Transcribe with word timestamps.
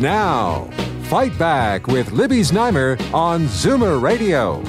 Now, 0.00 0.64
Fight 1.10 1.38
Back 1.38 1.86
with 1.86 2.10
Libby 2.12 2.40
Znaimer 2.40 2.98
on 3.12 3.44
Zoomer 3.48 4.00
Radio. 4.00 4.62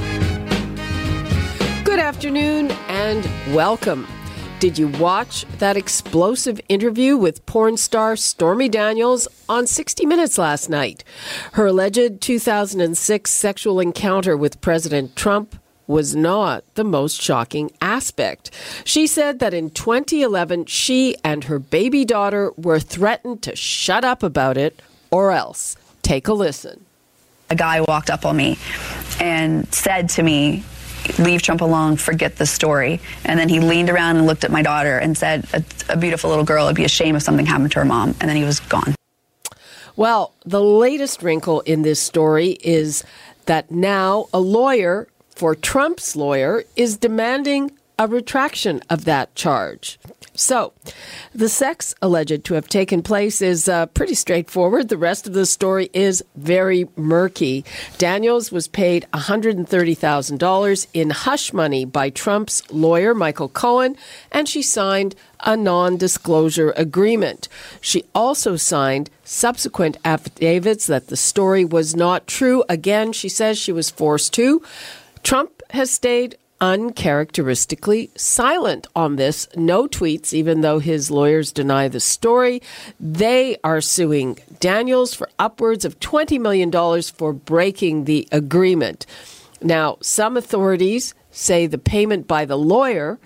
Good 1.86 2.00
afternoon 2.00 2.70
and 2.90 3.24
welcome. 3.56 4.06
Did 4.60 4.78
you 4.78 4.90
watch 4.90 5.46
that 5.60 5.78
explosive 5.78 6.60
interview 6.68 7.16
with 7.16 7.46
porn 7.46 7.78
star 7.78 8.18
Stormy 8.18 8.68
Daniels 8.68 9.30
on 9.48 9.68
60 9.68 10.06
Minutes 10.06 10.38
last 10.38 10.70
night? 10.70 11.06
Her 11.54 11.68
alleged 11.68 12.20
2006 12.20 13.32
sexual 13.32 13.80
encounter 13.80 14.36
with 14.36 14.60
President 14.60 15.16
Trump 15.16 15.56
was 15.88 16.14
not 16.14 16.66
the 16.76 16.84
most 16.84 17.22
shocking 17.22 17.72
aspect. 17.80 18.52
She 18.84 19.08
said 19.08 19.40
that 19.40 19.54
in 19.54 19.70
2011, 19.70 20.66
she 20.66 21.16
and 21.24 21.46
her 21.46 21.58
baby 21.58 22.04
daughter 22.04 22.52
were 22.58 22.82
threatened 22.82 23.42
to 23.44 23.56
shut 23.56 24.04
up 24.04 24.24
about 24.24 24.58
it 24.58 24.82
or 25.12 25.32
else. 25.32 25.76
Take 26.02 26.28
a 26.28 26.34
listen. 26.34 26.86
A 27.50 27.56
guy 27.56 27.82
walked 27.82 28.10
up 28.10 28.26
on 28.26 28.38
me 28.38 28.58
and 29.20 29.72
said 29.74 30.10
to 30.10 30.24
me, 30.24 30.64
Leave 31.18 31.42
Trump 31.42 31.62
alone, 31.62 31.98
forget 31.98 32.38
the 32.38 32.46
story. 32.46 33.02
And 33.26 33.40
then 33.40 33.50
he 33.50 33.60
leaned 33.60 33.90
around 33.90 34.18
and 34.18 34.26
looked 34.26 34.44
at 34.44 34.52
my 34.52 34.62
daughter 34.62 34.98
and 34.98 35.18
said, 35.18 35.46
A, 35.54 35.64
a 35.90 35.98
beautiful 35.98 36.30
little 36.30 36.46
girl, 36.46 36.66
it'd 36.66 36.76
be 36.76 36.86
a 36.86 36.90
shame 36.90 37.16
if 37.16 37.24
something 37.24 37.46
happened 37.46 37.72
to 37.74 37.80
her 37.80 37.86
mom. 37.86 38.16
And 38.22 38.30
then 38.30 38.36
he 38.36 38.44
was 38.44 38.60
gone. 38.60 38.96
Well, 39.96 40.34
the 40.46 40.64
latest 40.64 41.22
wrinkle 41.22 41.62
in 41.62 41.82
this 41.82 42.00
story 42.00 42.52
is 42.62 43.04
that 43.46 43.72
now 43.72 44.28
a 44.34 44.40
lawyer 44.40 45.08
for 45.36 45.56
Trump's 45.56 46.16
lawyer 46.16 46.64
is 46.76 46.98
demanding 46.98 47.72
a 47.98 48.08
retraction 48.08 48.82
of 48.90 49.06
that 49.06 49.36
charge. 49.36 50.00
So, 50.34 50.72
the 51.36 51.50
sex 51.50 51.94
alleged 52.02 52.46
to 52.46 52.54
have 52.54 52.70
taken 52.70 53.04
place 53.04 53.42
is 53.42 53.68
uh, 53.68 53.88
pretty 53.88 54.16
straightforward. 54.16 54.88
The 54.88 54.98
rest 54.98 55.28
of 55.28 55.34
the 55.34 55.46
story 55.46 55.90
is 55.94 56.24
very 56.36 56.88
murky. 56.96 57.66
Daniels 57.98 58.50
was 58.50 58.70
paid 58.70 59.06
$130,000 59.14 60.88
in 60.94 61.10
hush 61.10 61.52
money 61.52 61.84
by 61.84 62.10
Trump's 62.10 62.64
lawyer, 62.72 63.14
Michael 63.14 63.50
Cohen, 63.50 63.98
and 64.32 64.48
she 64.48 64.62
signed 64.62 65.16
a 65.42 65.58
non 65.58 65.98
disclosure 65.98 66.74
agreement. 66.78 67.50
She 67.82 68.06
also 68.16 68.56
signed 68.56 69.10
subsequent 69.26 69.98
affidavits 70.06 70.88
that 70.88 71.08
the 71.08 71.18
story 71.18 71.66
was 71.66 71.94
not 71.96 72.28
true. 72.28 72.64
Again, 72.70 73.12
she 73.12 73.28
says 73.28 73.58
she 73.58 73.72
was 73.72 73.90
forced 73.90 74.34
to. 74.36 74.62
Trump 75.24 75.62
has 75.72 75.92
stayed 75.92 76.38
uncharacteristically 76.62 78.12
silent 78.16 78.88
on 78.96 79.16
this. 79.16 79.48
No 79.56 79.88
tweets, 79.88 80.32
even 80.32 80.62
though 80.62 80.80
his 80.80 81.12
lawyers 81.12 81.52
deny 81.52 81.88
the 81.88 82.00
story. 82.00 82.62
They 83.00 83.58
are 83.64 83.82
suing 83.82 84.38
Daniels 84.60 85.14
for 85.14 85.28
upwards 85.40 85.84
of 85.84 86.00
$20 86.00 86.40
million 86.40 86.72
for 87.02 87.34
breaking 87.34 88.06
the 88.06 88.28
agreement. 88.32 89.06
Now, 89.62 89.98
some 90.02 90.38
authorities 90.38 91.14
say 91.32 91.66
the 91.66 91.78
payment 91.78 92.28
by 92.28 92.46
the 92.46 92.58
lawyer 92.58 93.20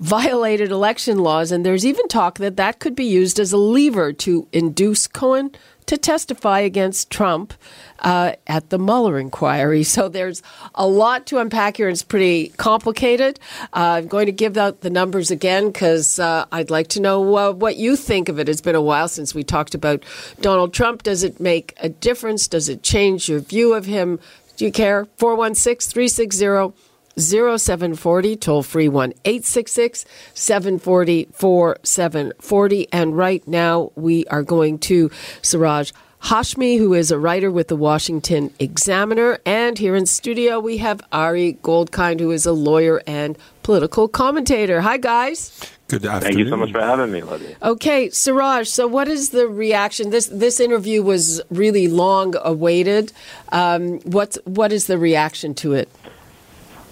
violated 0.00 0.70
election 0.70 1.18
laws, 1.18 1.52
and 1.52 1.64
there's 1.64 1.84
even 1.84 2.08
talk 2.08 2.38
that 2.38 2.56
that 2.56 2.80
could 2.80 2.96
be 2.96 3.04
used 3.04 3.38
as 3.38 3.52
a 3.52 3.58
lever 3.58 4.12
to 4.14 4.48
induce 4.50 5.06
Cohen 5.06 5.50
to 5.90 5.98
testify 5.98 6.60
against 6.60 7.10
Trump 7.10 7.52
uh, 7.98 8.34
at 8.46 8.70
the 8.70 8.78
Mueller 8.78 9.18
inquiry. 9.18 9.82
So 9.90 10.08
there's 10.08 10.40
a 10.76 10.86
lot 10.86 11.26
to 11.26 11.38
unpack 11.38 11.78
here. 11.78 11.88
It's 11.88 12.04
pretty 12.04 12.50
complicated. 12.50 13.40
Uh, 13.72 13.98
I'm 13.98 14.06
going 14.06 14.26
to 14.26 14.32
give 14.32 14.56
out 14.56 14.82
the 14.82 14.88
numbers 14.88 15.32
again 15.32 15.66
because 15.66 16.20
uh, 16.20 16.46
I'd 16.52 16.70
like 16.70 16.86
to 16.88 17.00
know 17.00 17.36
uh, 17.36 17.52
what 17.52 17.74
you 17.74 17.96
think 17.96 18.28
of 18.28 18.38
it. 18.38 18.48
It's 18.48 18.60
been 18.60 18.76
a 18.76 18.80
while 18.80 19.08
since 19.08 19.34
we 19.34 19.42
talked 19.42 19.74
about 19.74 20.04
Donald 20.40 20.72
Trump. 20.72 21.02
Does 21.02 21.24
it 21.24 21.40
make 21.40 21.74
a 21.80 21.88
difference? 21.88 22.46
Does 22.46 22.68
it 22.68 22.84
change 22.84 23.28
your 23.28 23.40
view 23.40 23.74
of 23.74 23.86
him? 23.86 24.20
Do 24.56 24.64
you 24.64 24.70
care? 24.70 25.08
416 25.16 25.90
360 25.90 26.89
0740, 27.20 28.36
toll 28.36 28.62
free 28.62 28.88
1 28.88 29.12
866 29.24 30.04
740 30.34 31.28
4740. 31.32 32.88
And 32.92 33.16
right 33.16 33.46
now 33.46 33.92
we 33.94 34.26
are 34.26 34.42
going 34.42 34.78
to 34.80 35.10
Siraj 35.42 35.92
Hashmi, 36.22 36.78
who 36.78 36.92
is 36.92 37.10
a 37.10 37.18
writer 37.18 37.50
with 37.50 37.68
the 37.68 37.76
Washington 37.76 38.52
Examiner. 38.58 39.38
And 39.46 39.78
here 39.78 39.96
in 39.96 40.06
studio 40.06 40.60
we 40.60 40.78
have 40.78 41.00
Ari 41.12 41.58
Goldkind, 41.62 42.20
who 42.20 42.30
is 42.30 42.44
a 42.44 42.52
lawyer 42.52 43.02
and 43.06 43.38
political 43.62 44.06
commentator. 44.06 44.80
Hi, 44.82 44.96
guys. 44.98 45.58
Good 45.88 46.06
afternoon. 46.06 46.22
Thank 46.22 46.38
you 46.38 46.48
so 46.48 46.56
much 46.56 46.70
for 46.70 46.80
having 46.80 47.10
me, 47.10 47.22
Libby. 47.22 47.56
Okay, 47.62 48.10
Siraj. 48.10 48.68
So, 48.68 48.86
what 48.86 49.08
is 49.08 49.30
the 49.30 49.48
reaction? 49.48 50.10
This 50.10 50.26
this 50.26 50.60
interview 50.60 51.02
was 51.02 51.40
really 51.50 51.88
long 51.88 52.34
awaited. 52.42 53.12
Um, 53.50 53.98
what 54.00 54.36
what 54.44 54.72
is 54.72 54.86
the 54.86 54.98
reaction 54.98 55.52
to 55.56 55.72
it? 55.72 55.88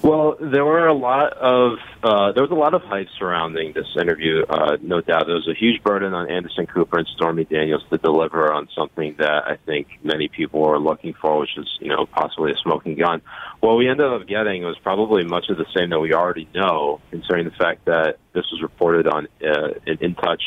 Well, 0.01 0.37
there 0.41 0.65
were 0.65 0.87
a 0.87 0.95
lot 0.95 1.33
of 1.33 1.79
uh, 2.05 2.31
there 2.33 2.43
was 2.43 2.53
a 2.53 2.55
lot 2.55 2.73
of 2.73 2.83
hype 2.83 3.09
surrounding 3.19 3.73
this 3.73 3.89
interview. 4.01 4.45
Uh, 4.49 4.77
no 4.81 5.01
doubt, 5.01 5.27
there 5.27 5.35
was 5.35 5.49
a 5.49 5.59
huge 5.59 5.83
burden 5.83 6.15
on 6.15 6.31
Anderson 6.31 6.67
Cooper 6.67 6.99
and 6.99 7.09
Stormy 7.17 7.45
Daniels 7.45 7.83
to 7.91 7.99
deliver 7.99 8.53
on 8.53 8.69
something 8.77 9.17
that 9.19 9.45
I 9.47 9.57
think 9.67 9.89
many 10.05 10.29
people 10.29 10.61
were 10.61 10.79
looking 10.79 11.15
for, 11.21 11.41
which 11.41 11.59
is 11.59 11.67
you 11.81 11.89
know 11.89 12.07
possibly 12.07 12.53
a 12.53 12.57
smoking 12.63 12.97
gun. 12.97 13.23
What 13.59 13.75
we 13.75 13.89
ended 13.89 14.07
up 14.07 14.29
getting 14.29 14.63
was 14.63 14.79
probably 14.85 15.25
much 15.25 15.47
of 15.51 15.59
the 15.59 15.67
same 15.77 15.91
that 15.91 15.99
we 15.99 16.15
already 16.15 16.49
know, 16.55 17.01
concerning 17.11 17.47
the 17.47 17.57
fact 17.57 17.87
that 17.87 18.19
this 18.35 18.45
was 18.53 18.63
reported 18.63 19.09
on 19.09 19.27
uh, 19.45 19.71
in, 19.85 19.99
in 20.01 20.15
Touch 20.15 20.43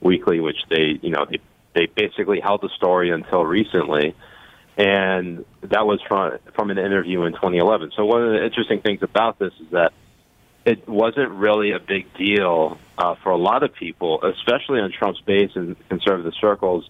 Weekly, 0.00 0.40
which 0.40 0.58
they 0.68 0.98
you 1.00 1.10
know 1.10 1.26
they 1.30 1.38
they 1.74 1.86
basically 1.86 2.40
held 2.40 2.60
the 2.60 2.70
story 2.76 3.10
until 3.10 3.44
recently 3.44 4.16
and 4.76 5.44
that 5.62 5.86
was 5.86 6.00
from 6.06 6.38
from 6.54 6.70
an 6.70 6.78
interview 6.78 7.22
in 7.22 7.32
2011. 7.32 7.92
So 7.96 8.04
one 8.04 8.22
of 8.22 8.30
the 8.32 8.44
interesting 8.44 8.80
things 8.80 9.02
about 9.02 9.38
this 9.38 9.52
is 9.60 9.70
that 9.70 9.92
it 10.64 10.88
wasn't 10.88 11.30
really 11.30 11.72
a 11.72 11.78
big 11.78 12.12
deal 12.14 12.78
uh, 12.98 13.14
for 13.22 13.30
a 13.30 13.36
lot 13.36 13.62
of 13.62 13.72
people, 13.74 14.22
especially 14.22 14.80
on 14.80 14.92
Trump's 14.92 15.20
base 15.20 15.52
and 15.54 15.76
conservative 15.88 16.34
circles. 16.40 16.88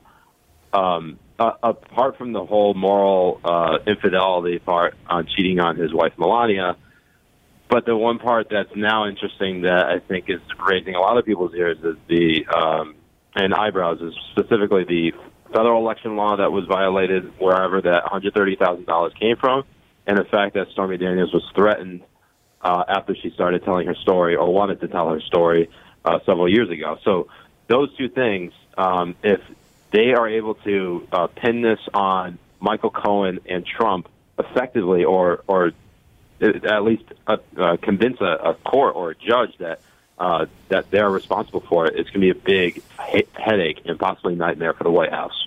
Um, 0.72 1.18
uh, 1.38 1.52
apart 1.62 2.16
from 2.16 2.32
the 2.32 2.44
whole 2.44 2.72
moral 2.72 3.40
uh, 3.44 3.78
infidelity 3.86 4.58
part 4.58 4.94
on 5.06 5.26
cheating 5.26 5.60
on 5.60 5.76
his 5.76 5.92
wife 5.92 6.14
Melania, 6.18 6.76
but 7.68 7.84
the 7.84 7.96
one 7.96 8.18
part 8.18 8.48
that's 8.50 8.74
now 8.74 9.06
interesting 9.06 9.62
that 9.62 9.86
I 9.86 9.98
think 9.98 10.28
is 10.28 10.40
raising 10.66 10.94
a 10.94 11.00
lot 11.00 11.18
of 11.18 11.26
people's 11.26 11.54
ears 11.54 11.78
is 11.84 11.96
the 12.08 12.46
um, 12.46 12.94
and 13.34 13.52
eyebrows 13.52 14.00
is 14.00 14.14
specifically 14.32 14.84
the 14.84 15.12
federal 15.52 15.80
election 15.80 16.16
law 16.16 16.36
that 16.36 16.52
was 16.52 16.64
violated 16.66 17.38
wherever 17.38 17.80
that 17.80 18.04
$130,000 18.04 19.14
came 19.18 19.36
from, 19.36 19.64
and 20.06 20.18
the 20.18 20.24
fact 20.24 20.54
that 20.54 20.68
Stormy 20.70 20.96
Daniels 20.96 21.32
was 21.32 21.44
threatened 21.54 22.02
uh, 22.62 22.84
after 22.88 23.14
she 23.14 23.30
started 23.30 23.64
telling 23.64 23.86
her 23.86 23.94
story 23.94 24.36
or 24.36 24.52
wanted 24.52 24.80
to 24.80 24.88
tell 24.88 25.10
her 25.10 25.20
story 25.20 25.70
uh, 26.04 26.18
several 26.26 26.48
years 26.48 26.70
ago. 26.70 26.98
So 27.04 27.28
those 27.68 27.94
two 27.96 28.08
things, 28.08 28.52
um, 28.76 29.14
if 29.22 29.40
they 29.90 30.12
are 30.12 30.28
able 30.28 30.54
to 30.54 31.06
uh, 31.12 31.26
pin 31.28 31.62
this 31.62 31.80
on 31.94 32.38
Michael 32.60 32.90
Cohen 32.90 33.40
and 33.46 33.64
Trump 33.64 34.08
effectively, 34.38 35.04
or 35.04 35.42
or 35.46 35.72
at 36.40 36.84
least 36.84 37.04
uh, 37.26 37.38
uh, 37.56 37.76
convince 37.80 38.20
a, 38.20 38.24
a 38.24 38.54
court 38.54 38.94
or 38.94 39.10
a 39.10 39.14
judge 39.14 39.56
that 39.58 39.80
uh, 40.18 40.46
that 40.68 40.90
they're 40.90 41.10
responsible 41.10 41.60
for 41.60 41.86
it, 41.86 41.94
it's 41.96 42.10
going 42.10 42.26
to 42.26 42.32
be 42.34 42.38
a 42.38 42.42
big 42.42 42.82
he- 43.16 43.26
headache 43.34 43.82
and 43.84 43.98
possibly 43.98 44.34
nightmare 44.34 44.72
for 44.72 44.84
the 44.84 44.90
White 44.90 45.12
House. 45.12 45.46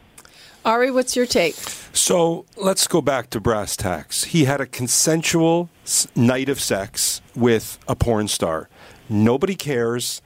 Ari, 0.65 0.91
what's 0.91 1.15
your 1.15 1.25
take? 1.25 1.55
So 1.93 2.45
let's 2.57 2.85
go 2.85 3.01
back 3.01 3.29
to 3.31 3.39
brass 3.39 3.77
tacks. 3.77 4.25
He 4.25 4.45
had 4.45 4.59
a 4.59 4.65
consensual 4.65 5.69
night 6.15 6.49
of 6.49 6.59
sex 6.59 7.21
with 7.35 7.79
a 7.87 7.95
porn 7.95 8.27
star. 8.27 8.69
Nobody 9.07 9.55
cares. 9.55 10.21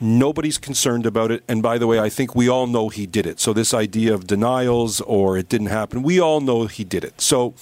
Nobody's 0.00 0.58
concerned 0.58 1.06
about 1.06 1.30
it. 1.30 1.44
And 1.46 1.62
by 1.62 1.78
the 1.78 1.86
way, 1.86 2.00
I 2.00 2.08
think 2.08 2.34
we 2.34 2.48
all 2.48 2.66
know 2.66 2.88
he 2.88 3.06
did 3.06 3.26
it. 3.26 3.38
So 3.40 3.52
this 3.52 3.72
idea 3.72 4.12
of 4.12 4.26
denials 4.26 5.00
or 5.02 5.36
it 5.38 5.48
didn't 5.48 5.68
happen, 5.68 6.02
we 6.02 6.18
all 6.18 6.40
know 6.40 6.66
he 6.66 6.82
did 6.82 7.04
it. 7.04 7.20
So 7.20 7.54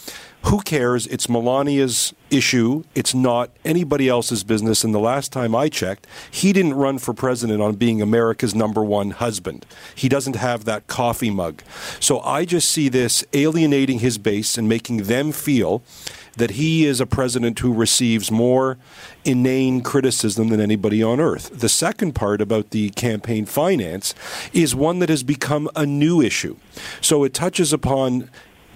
Who 0.45 0.61
cares? 0.61 1.07
It's 1.07 1.29
Melania's 1.29 2.13
issue. 2.31 2.83
It's 2.95 3.15
not 3.15 3.51
anybody 3.65 4.09
else's 4.09 4.43
business. 4.43 4.83
And 4.83 4.95
the 4.95 4.99
last 4.99 5.33
time 5.33 5.55
I 5.55 5.69
checked, 5.69 6.07
he 6.31 6.53
didn't 6.53 6.75
run 6.75 6.99
for 6.99 7.15
president 7.15 7.63
on 7.63 7.77
being 7.77 8.03
America's 8.03 8.55
number 8.55 8.83
one 8.83 9.13
husband. 9.13 9.65
He 9.95 10.09
doesn't 10.09 10.37
have 10.37 10.65
that 10.65 10.89
coffee 10.89 11.31
mug. 11.31 11.63
So 12.01 12.21
I 12.21 12.45
just 12.45 12.71
see 12.71 12.89
this 12.89 13.25
alienating 13.33 14.01
his 14.01 14.19
base 14.19 14.59
and 14.59 14.69
making 14.69 15.05
them 15.05 15.31
feel 15.31 15.83
that 16.37 16.53
he 16.53 16.87
is 16.87 17.01
a 17.01 17.07
president 17.07 17.59
who 17.59 17.73
receives 17.73 18.31
more 18.31 18.79
inane 19.25 19.83
criticism 19.83 20.49
than 20.49 20.61
anybody 20.61 21.03
on 21.03 21.21
earth. 21.21 21.51
The 21.53 21.69
second 21.69 22.15
part 22.15 22.41
about 22.41 22.71
the 22.71 22.91
campaign 22.91 23.45
finance 23.45 24.15
is 24.53 24.75
one 24.75 24.99
that 25.01 25.09
has 25.09 25.23
become 25.23 25.69
a 25.77 25.87
new 25.87 26.21
issue. 26.21 26.57
So 27.01 27.25
it 27.25 27.35
touches 27.35 27.73
upon 27.73 28.31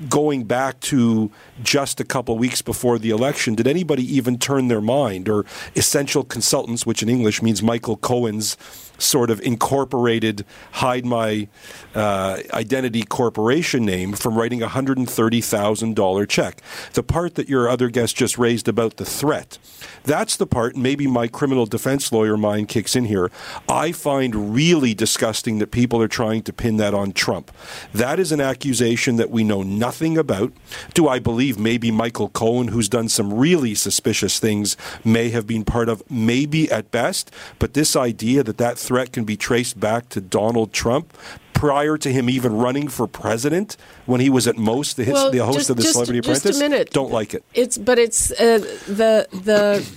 going 0.08 0.44
back 0.44 0.81
to 0.81 1.31
just 1.62 2.00
a 2.00 2.04
couple 2.04 2.37
weeks 2.37 2.62
before 2.62 2.98
the 2.98 3.10
election, 3.10 3.54
did 3.54 3.66
anybody 3.66 4.02
even 4.02 4.38
turn 4.38 4.69
their 4.69 4.81
mind 4.81 5.28
or 5.28 5.44
essential 5.75 6.25
consultants, 6.25 6.84
which 6.84 7.02
in 7.02 7.08
English 7.08 7.43
means 7.43 7.62
Michael 7.62 7.96
Cohen's 7.96 8.56
sort 8.98 9.31
of 9.31 9.40
incorporated 9.40 10.44
hide 10.72 11.04
my 11.04 11.48
uh, 11.94 12.40
identity 12.52 13.02
corporation 13.02 13.84
name 13.84 14.12
from 14.12 14.37
writing 14.37 14.62
a 14.62 14.69
$130,000 14.69 16.28
check. 16.28 16.62
The 16.94 17.02
part 17.02 17.34
that 17.34 17.48
your 17.48 17.69
other 17.69 17.88
guest 17.90 18.16
just 18.16 18.38
raised 18.38 18.69
about 18.69 18.96
the 18.96 19.04
threat, 19.04 19.58
that's 20.04 20.37
the 20.37 20.46
part, 20.46 20.76
maybe 20.76 21.06
my 21.06 21.28
criminal 21.28 21.66
defense 21.66 22.12
lawyer 22.12 22.37
mind 22.37 22.69
kicks 22.69 22.96
in 22.96 23.06
here. 23.06 23.31
I 23.69 23.93
find 23.93 24.54
really 24.54 24.94
disgusting 24.94 25.58
that 25.58 25.70
people 25.70 26.00
are 26.00 26.08
trying 26.08 26.43
to 26.43 26.52
pin 26.52 26.76
that 26.78 26.94
on 26.94 27.12
Trump. 27.12 27.50
That 27.93 28.19
is 28.19 28.32
an 28.32 28.40
accusation 28.40 29.16
that 29.16 29.31
we 29.31 29.44
know 29.44 29.62
nothing 29.62 29.85
about. 29.90 30.52
Do 30.94 31.08
I 31.08 31.18
believe 31.18 31.58
maybe 31.58 31.90
Michael 31.90 32.28
Cohen, 32.28 32.68
who's 32.68 32.88
done 32.88 33.08
some 33.08 33.32
really 33.32 33.74
suspicious 33.74 34.38
things, 34.38 34.76
may 35.04 35.30
have 35.30 35.46
been 35.46 35.64
part 35.64 35.88
of, 35.88 36.02
maybe 36.10 36.70
at 36.70 36.90
best, 36.90 37.30
but 37.58 37.74
this 37.74 37.94
idea 37.96 38.42
that 38.42 38.58
that 38.58 38.78
threat 38.78 39.12
can 39.12 39.24
be 39.24 39.36
traced 39.36 39.78
back 39.78 40.08
to 40.10 40.20
Donald 40.20 40.72
Trump 40.72 41.12
prior 41.52 41.96
to 41.96 42.12
him 42.12 42.28
even 42.28 42.54
running 42.54 42.86
for 42.88 43.06
president 43.06 43.76
when 44.04 44.20
he 44.20 44.28
was 44.28 44.46
at 44.46 44.58
most 44.58 44.96
the, 44.96 45.04
hits, 45.04 45.14
Well, 45.14 45.30
the 45.30 45.38
host 45.44 45.58
just- 45.58 45.70
of 45.70 45.76
the 45.76 45.82
just- 45.84 45.92
Celebrity 45.94 46.20
just 46.20 46.44
a 46.44 46.48
Apprentice. 46.50 46.60
minute. 46.60 46.90
Don't 46.90 47.10
like 47.12 47.32
it. 47.32 47.42
It's 47.54 47.78
but 47.78 47.98
it's 47.98 48.30
uh, 48.32 48.58
the 48.86 49.26
the 49.32 49.88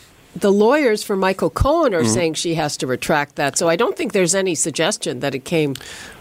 the 0.42 0.52
lawyers 0.52 1.04
for 1.04 1.16
Michael 1.16 1.50
Cohen 1.50 1.92
Mm-hmm. 1.94 2.06
are 2.06 2.10
saying 2.10 2.34
she 2.36 2.56
has 2.56 2.78
to 2.78 2.88
retract 2.88 3.36
that. 3.36 3.58
So 3.58 3.68
I 3.70 3.76
don't 3.76 3.96
think 3.98 4.12
there's 4.14 4.36
any 4.36 4.54
suggestion 4.56 5.22
that 5.22 5.34
it 5.34 5.46
came 5.46 5.76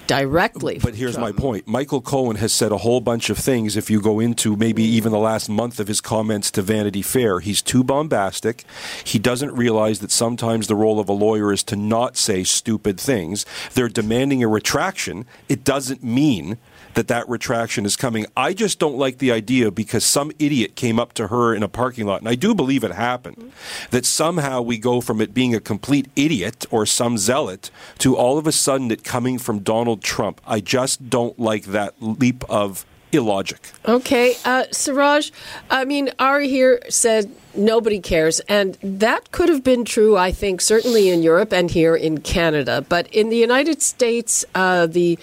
directly. 0.07 0.79
But 0.83 0.95
here's 0.95 1.19
my 1.19 1.33
point. 1.33 1.69
Michael 1.69 2.01
Cohen 2.01 2.37
has 2.37 2.53
said 2.53 2.73
a 2.73 2.79
whole 2.79 3.01
bunch 3.01 3.29
of 3.29 3.37
things. 3.39 3.77
If 3.77 3.91
you 3.91 4.01
go 4.01 4.21
into 4.21 4.57
maybe 4.57 4.83
even 4.83 5.13
the 5.13 5.19
last 5.19 5.49
month 5.51 5.79
of 5.79 5.87
his 5.87 6.01
comments 6.01 6.51
to 6.53 6.63
Vanity 6.63 7.03
Fair, 7.03 7.41
he's 7.41 7.61
too 7.61 7.85
bombastic. 7.85 8.65
He 9.05 9.19
doesn't 9.19 9.53
realize 9.55 9.99
that 10.01 10.11
sometimes 10.11 10.67
the 10.67 10.75
role 10.77 10.99
of 10.99 11.09
a 11.09 11.13
lawyer 11.13 11.53
is 11.53 11.63
to 11.65 11.77
not 11.77 12.17
say 12.17 12.43
stupid 12.45 12.99
things. 12.99 13.45
They're 13.75 13.89
demanding 13.91 14.43
a 14.43 14.49
retraction. 14.49 15.27
It 15.49 15.63
doesn't 15.63 16.03
mean 16.03 16.57
that 16.95 17.09
that 17.09 17.29
retraction 17.29 17.85
is 17.85 17.97
coming. 17.97 18.27
I 18.37 18.53
just 18.53 18.79
don't 18.79 18.97
like 18.97 19.19
the 19.19 19.33
idea 19.33 19.71
because 19.71 20.05
some 20.05 20.33
idiot 20.39 20.77
came 20.77 20.99
up 20.99 21.13
to 21.15 21.29
her 21.29 21.55
in 21.55 21.63
a 21.63 21.69
parking 21.69 22.07
lot, 22.07 22.21
and 22.21 22.29
I 22.29 22.35
do 22.35 22.55
believe 22.55 22.85
it 22.85 22.93
happened, 22.93 23.53
that 23.91 24.07
somehow 24.07 24.63
we 24.63 24.79
go 24.79 25.01
from 25.01 25.21
it 25.21 25.35
being 25.35 25.55
a 25.55 25.61
complete 25.61 26.09
idiot 26.17 26.67
or 26.71 26.87
some 26.87 27.19
zealot 27.19 27.71
to 27.99 28.17
all 28.17 28.39
of 28.39 28.47
a 28.47 28.53
sudden 28.53 28.91
it 28.91 29.05
coming 29.05 29.39
from 29.39 29.61
Donald 29.61 30.03
Trump. 30.03 30.41
I 30.47 30.61
just 30.61 31.11
don't 31.11 31.39
like 31.39 31.65
that 31.67 31.95
leap 32.01 32.45
of 32.49 32.85
illogic. 33.13 33.73
Okay, 33.87 34.37
uh, 34.45 34.65
Siraj, 34.71 35.31
I 35.71 35.85
mean, 35.85 36.11
Ari 36.19 36.49
here 36.49 36.81
said 36.89 37.31
nobody 37.55 38.01
cares, 38.01 38.41
and 38.41 38.77
that 38.83 39.33
could 39.33 39.49
have 39.49 39.65
been 39.65 39.85
true, 39.85 40.17
I 40.17 40.31
think, 40.31 40.61
certainly 40.61 41.09
in 41.09 41.23
Europe 41.23 41.53
and 41.53 41.71
here 41.71 41.97
in 41.97 42.21
Canada. 42.21 42.85
But 42.87 43.07
in 43.09 43.31
the 43.31 43.37
United 43.37 43.83
States, 43.83 44.45
uh, 44.55 44.87
the 44.87 45.19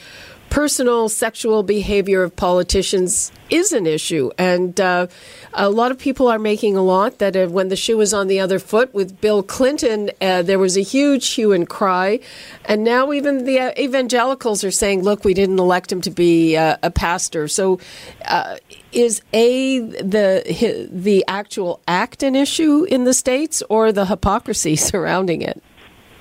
personal 0.55 1.09
sexual 1.09 1.63
behavior 1.63 2.23
of 2.23 2.33
politicians 2.33 3.29
is 3.49 3.73
an 3.73 3.85
issue, 3.85 4.31
and 4.37 4.79
uh, 4.79 5.05
a 5.53 5.69
lot 5.69 5.91
of 5.91 5.99
people 5.99 6.29
are 6.29 6.39
making 6.39 6.77
a 6.77 6.81
lot 6.81 7.17
that 7.17 7.35
uh, 7.35 7.45
when 7.47 7.67
the 7.67 7.75
shoe 7.75 7.97
was 7.97 8.13
on 8.13 8.27
the 8.27 8.39
other 8.39 8.57
foot 8.57 8.93
with 8.93 9.19
Bill 9.19 9.43
Clinton, 9.43 10.11
uh, 10.21 10.43
there 10.43 10.57
was 10.57 10.77
a 10.77 10.81
huge 10.81 11.33
hue 11.33 11.51
and 11.51 11.67
cry, 11.67 12.21
and 12.63 12.85
now 12.85 13.11
even 13.11 13.43
the 13.43 13.59
uh, 13.59 13.71
evangelicals 13.77 14.63
are 14.63 14.71
saying, 14.71 15.03
"Look, 15.03 15.25
we 15.25 15.33
didn't 15.33 15.59
elect 15.59 15.91
him 15.91 15.99
to 15.99 16.09
be 16.09 16.55
uh, 16.55 16.77
a 16.81 16.89
pastor." 16.89 17.49
So, 17.49 17.81
uh, 18.23 18.55
is 18.93 19.21
a 19.33 19.79
the 19.79 20.87
the 20.89 21.25
actual 21.27 21.81
act 21.85 22.23
an 22.23 22.33
issue 22.33 22.85
in 22.85 23.03
the 23.03 23.13
states, 23.13 23.61
or 23.67 23.91
the 23.91 24.05
hypocrisy 24.05 24.75
surrounding 24.89 25.41
it? 25.41 25.61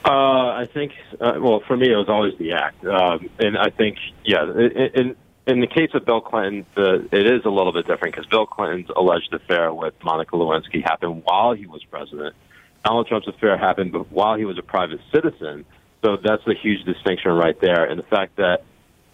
Uh, 0.04 0.10
I 0.10 0.68
think, 0.72 0.92
uh, 1.18 1.38
well, 1.40 1.62
for 1.66 1.76
me, 1.76 1.90
it 1.90 1.96
was 1.96 2.10
always 2.10 2.36
the 2.36 2.52
act, 2.52 2.84
um, 2.84 3.30
and 3.38 3.56
I 3.56 3.70
think, 3.70 3.96
yeah, 4.22 4.42
in, 4.44 5.16
in 5.46 5.60
the 5.60 5.66
case 5.66 5.90
of 5.94 6.04
Bill 6.04 6.20
Clinton, 6.20 6.66
the, 6.74 7.08
it 7.10 7.26
is 7.26 7.46
a 7.46 7.48
little 7.48 7.72
bit 7.72 7.86
different 7.86 8.14
because 8.14 8.26
Bill 8.26 8.44
Clinton's 8.44 8.90
alleged 8.94 9.32
affair 9.32 9.72
with 9.72 9.94
Monica 10.04 10.36
Lewinsky 10.36 10.82
happened 10.82 11.22
while 11.24 11.54
he 11.54 11.66
was 11.66 11.82
president. 11.84 12.36
Donald 12.84 13.08
Trump's 13.08 13.28
affair 13.28 13.56
happened 13.56 13.92
be- 13.92 13.98
while 13.98 14.36
he 14.36 14.44
was 14.44 14.58
a 14.58 14.62
private 14.62 15.00
citizen, 15.10 15.64
so 16.02 16.18
that's 16.22 16.46
a 16.46 16.54
huge 16.54 16.84
distinction 16.84 17.32
right 17.32 17.58
there. 17.62 17.84
And 17.84 17.98
the 17.98 18.06
fact 18.06 18.36
that 18.36 18.62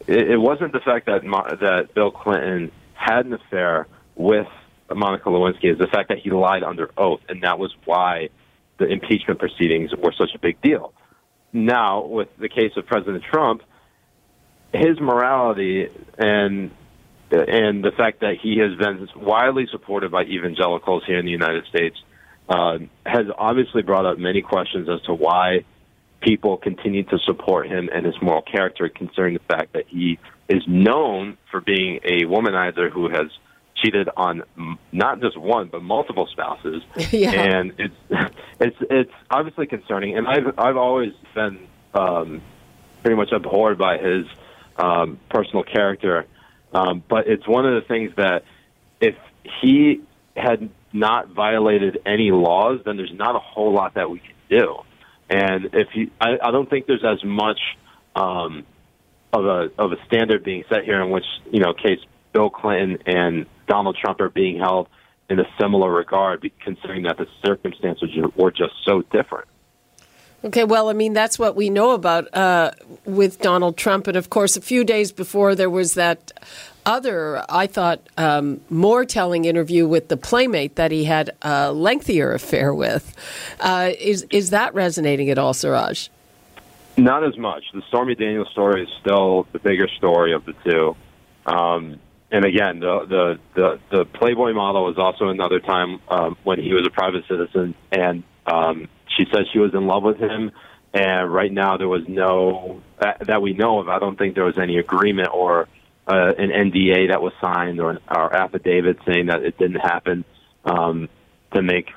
it, 0.09 0.33
it 0.33 0.39
wasn't 0.39 0.73
the 0.73 0.81
fact 0.81 1.07
that 1.07 1.25
Mo- 1.25 1.57
that 1.61 1.95
Bill 1.95 2.11
Clinton 2.11 2.73
had 2.95 3.27
an 3.27 3.33
affair 3.33 3.87
with 4.17 4.49
Monica 4.93 5.29
Lewinsky, 5.29 5.71
is 5.71 5.79
the 5.79 5.87
fact 5.87 6.09
that 6.09 6.19
he 6.19 6.31
lied 6.31 6.65
under 6.65 6.91
oath, 6.97 7.21
and 7.29 7.45
that 7.45 7.61
was 7.61 7.73
why 7.85 8.31
the 8.81 8.87
impeachment 8.87 9.39
proceedings 9.39 9.91
were 9.97 10.13
such 10.19 10.31
a 10.35 10.39
big 10.39 10.61
deal. 10.61 10.93
Now, 11.53 12.05
with 12.05 12.29
the 12.39 12.49
case 12.49 12.73
of 12.77 12.87
President 12.87 13.23
Trump, 13.23 13.63
his 14.73 14.99
morality 15.01 15.89
and 16.19 16.71
and 17.31 17.85
the 17.85 17.93
fact 17.97 18.21
that 18.21 18.39
he 18.43 18.59
has 18.59 18.77
been 18.77 19.09
widely 19.15 19.69
supported 19.71 20.11
by 20.11 20.25
evangelicals 20.25 21.05
here 21.07 21.19
in 21.19 21.25
the 21.25 21.31
United 21.31 21.65
States 21.67 21.97
uh, 22.49 22.79
has 23.07 23.27
obviously 23.39 23.83
brought 23.83 24.05
up 24.05 24.19
many 24.19 24.43
questions 24.43 24.89
as 24.89 25.01
to 25.03 25.15
why 25.15 25.65
people 26.21 26.57
continue 26.57 27.05
to 27.05 27.19
support 27.21 27.69
him 27.69 27.89
and 27.95 28.05
his 28.05 28.17
moral 28.21 28.43
character, 28.43 28.89
considering 28.89 29.35
the 29.35 29.55
fact 29.55 29.75
that 29.75 29.85
he 29.87 30.19
is 30.49 30.65
known 30.67 31.39
for 31.53 31.61
being 31.61 32.01
a 32.03 32.25
womanizer 32.25 32.91
who 32.91 33.09
has 33.09 33.29
cheated 33.83 34.09
on 34.17 34.43
m- 34.57 34.79
not 34.93 35.21
just 35.21 35.37
one 35.37 35.69
but 35.69 35.83
multiple 35.83 36.27
spouses, 36.31 36.83
Yeah. 37.13 37.31
and 37.33 37.73
it's 37.79 37.95
it's 38.61 38.77
it's 38.91 39.13
obviously 39.31 39.67
concerning. 39.67 40.17
And 40.17 40.27
I've 40.27 40.59
I've 40.59 40.77
always 40.77 41.13
been 41.35 41.59
um, 41.95 42.43
pretty 43.03 43.17
much 43.17 43.33
abhorred 43.33 43.79
by 43.79 43.99
his 43.99 44.27
um, 44.77 45.19
personal 45.29 45.63
character, 45.65 46.27
um, 46.73 47.03
but 47.09 47.27
it's 47.29 47.47
one 47.47 47.67
of 47.67 47.75
the 47.81 47.87
things 47.89 48.13
that 48.17 48.45
if 49.01 49.15
he 49.61 50.03
had 50.37 50.71
not 50.93 51.29
violated 51.29 51.99
any 52.07 52.31
laws, 52.31 52.81
then 52.85 52.97
there's 52.97 53.13
not 53.13 53.35
a 53.37 53.39
whole 53.39 53.73
lot 53.73 53.95
that 53.95 54.11
we 54.11 54.19
can 54.19 54.35
do. 54.49 54.77
And 55.29 55.67
if 55.75 55.89
you, 55.95 56.11
I, 56.21 56.39
I 56.43 56.51
don't 56.51 56.69
think 56.69 56.87
there's 56.87 57.05
as 57.05 57.23
much 57.25 57.61
um, 58.17 58.65
of 59.33 59.45
a 59.47 59.71
of 59.79 59.93
a 59.93 59.97
standard 60.07 60.43
being 60.43 60.65
set 60.69 60.85
here 60.85 61.01
in 61.01 61.11
which 61.11 61.25
you 61.53 61.61
know, 61.61 61.73
case 61.73 62.01
Bill 62.33 62.51
Clinton 62.51 62.99
and 63.07 63.47
Donald 63.67 63.97
Trump 64.01 64.21
are 64.21 64.29
being 64.29 64.59
held 64.59 64.89
in 65.29 65.39
a 65.39 65.47
similar 65.61 65.91
regard, 65.91 66.49
considering 66.65 67.05
that 67.05 67.17
the 67.17 67.27
circumstances 67.45 68.11
were 68.37 68.51
just 68.51 68.75
so 68.85 69.03
different. 69.13 69.47
Okay, 70.43 70.65
well, 70.65 70.89
I 70.89 70.95
mean, 70.95 71.13
that's 71.13 71.39
what 71.39 71.55
we 71.55 71.69
know 71.69 71.91
about 71.91 72.35
uh, 72.35 72.71
with 73.05 73.41
Donald 73.41 73.77
Trump. 73.77 74.07
And 74.07 74.17
of 74.17 74.31
course, 74.31 74.57
a 74.57 74.61
few 74.63 74.85
days 74.85 75.13
before, 75.13 75.55
there 75.55 75.69
was 75.69 75.95
that 75.95 76.33
other, 76.87 77.45
I 77.51 77.67
thought, 77.67 78.01
um, 78.17 78.63
more 78.71 79.05
telling 79.05 79.45
interview 79.45 79.87
with 79.87 80.09
the 80.09 80.17
Playmate 80.17 80.77
that 80.77 80.93
he 80.93 81.05
had 81.05 81.37
a 81.43 81.73
lengthier 81.73 82.33
affair 82.33 82.75
with. 82.75 83.15
Uh, 83.61 83.93
is, 83.99 84.27
is 84.31 84.49
that 84.51 84.73
resonating 84.75 85.29
at 85.29 85.37
all, 85.37 85.53
Siraj? 85.53 86.09
Not 86.97 87.23
as 87.23 87.37
much. 87.37 87.65
The 87.75 87.83
Stormy 87.89 88.15
Daniels 88.15 88.49
story 88.51 88.83
is 88.83 88.89
still 89.01 89.47
the 89.53 89.59
bigger 89.59 89.89
story 89.89 90.33
of 90.33 90.47
the 90.47 90.55
two. 90.65 90.97
Um, 91.45 92.01
and 92.33 92.45
again, 92.45 92.81
the, 92.81 93.07
the 93.07 93.41
the 93.55 93.81
the 93.91 94.05
Playboy 94.05 94.53
model 94.53 94.85
was 94.85 94.99
also 94.99 95.29
another 95.29 95.59
time 95.59 96.01
um, 96.09 96.37
when 96.45 96.61
he 96.61 96.73
was 96.73 96.87
a 96.87 96.91
private 96.91 97.25
citizen, 97.29 97.75
and 97.91 98.23
um, 98.47 98.89
she 99.09 99.27
said 99.33 99.47
she 99.53 99.59
was 99.59 99.75
in 99.75 99.87
love 99.87 100.03
with 100.03 100.19
him. 100.19 100.53
And 100.93 101.33
right 101.33 101.53
now, 101.53 101.77
there 101.77 101.89
was 101.89 102.03
no 102.09 102.83
that, 103.01 103.27
that 103.27 103.43
we 103.43 103.53
know 103.53 103.81
of. 103.81 103.89
I 103.89 103.99
don't 103.99 104.17
think 104.17 104.35
there 104.35 104.45
was 104.45 104.59
any 104.59 104.79
agreement 104.79 105.29
or 105.33 105.69
uh, 106.07 106.33
an 106.39 106.51
NDA 106.51 107.09
that 107.09 107.21
was 107.21 107.33
signed 107.41 107.81
or 107.81 107.91
an 107.91 107.99
or 108.09 108.35
affidavit 108.35 108.99
saying 109.07 109.27
that 109.27 109.43
it 109.43 109.59
didn't 109.59 109.81
happen 109.81 110.25
um, 110.65 111.09
to 111.53 111.63
make 111.63 111.91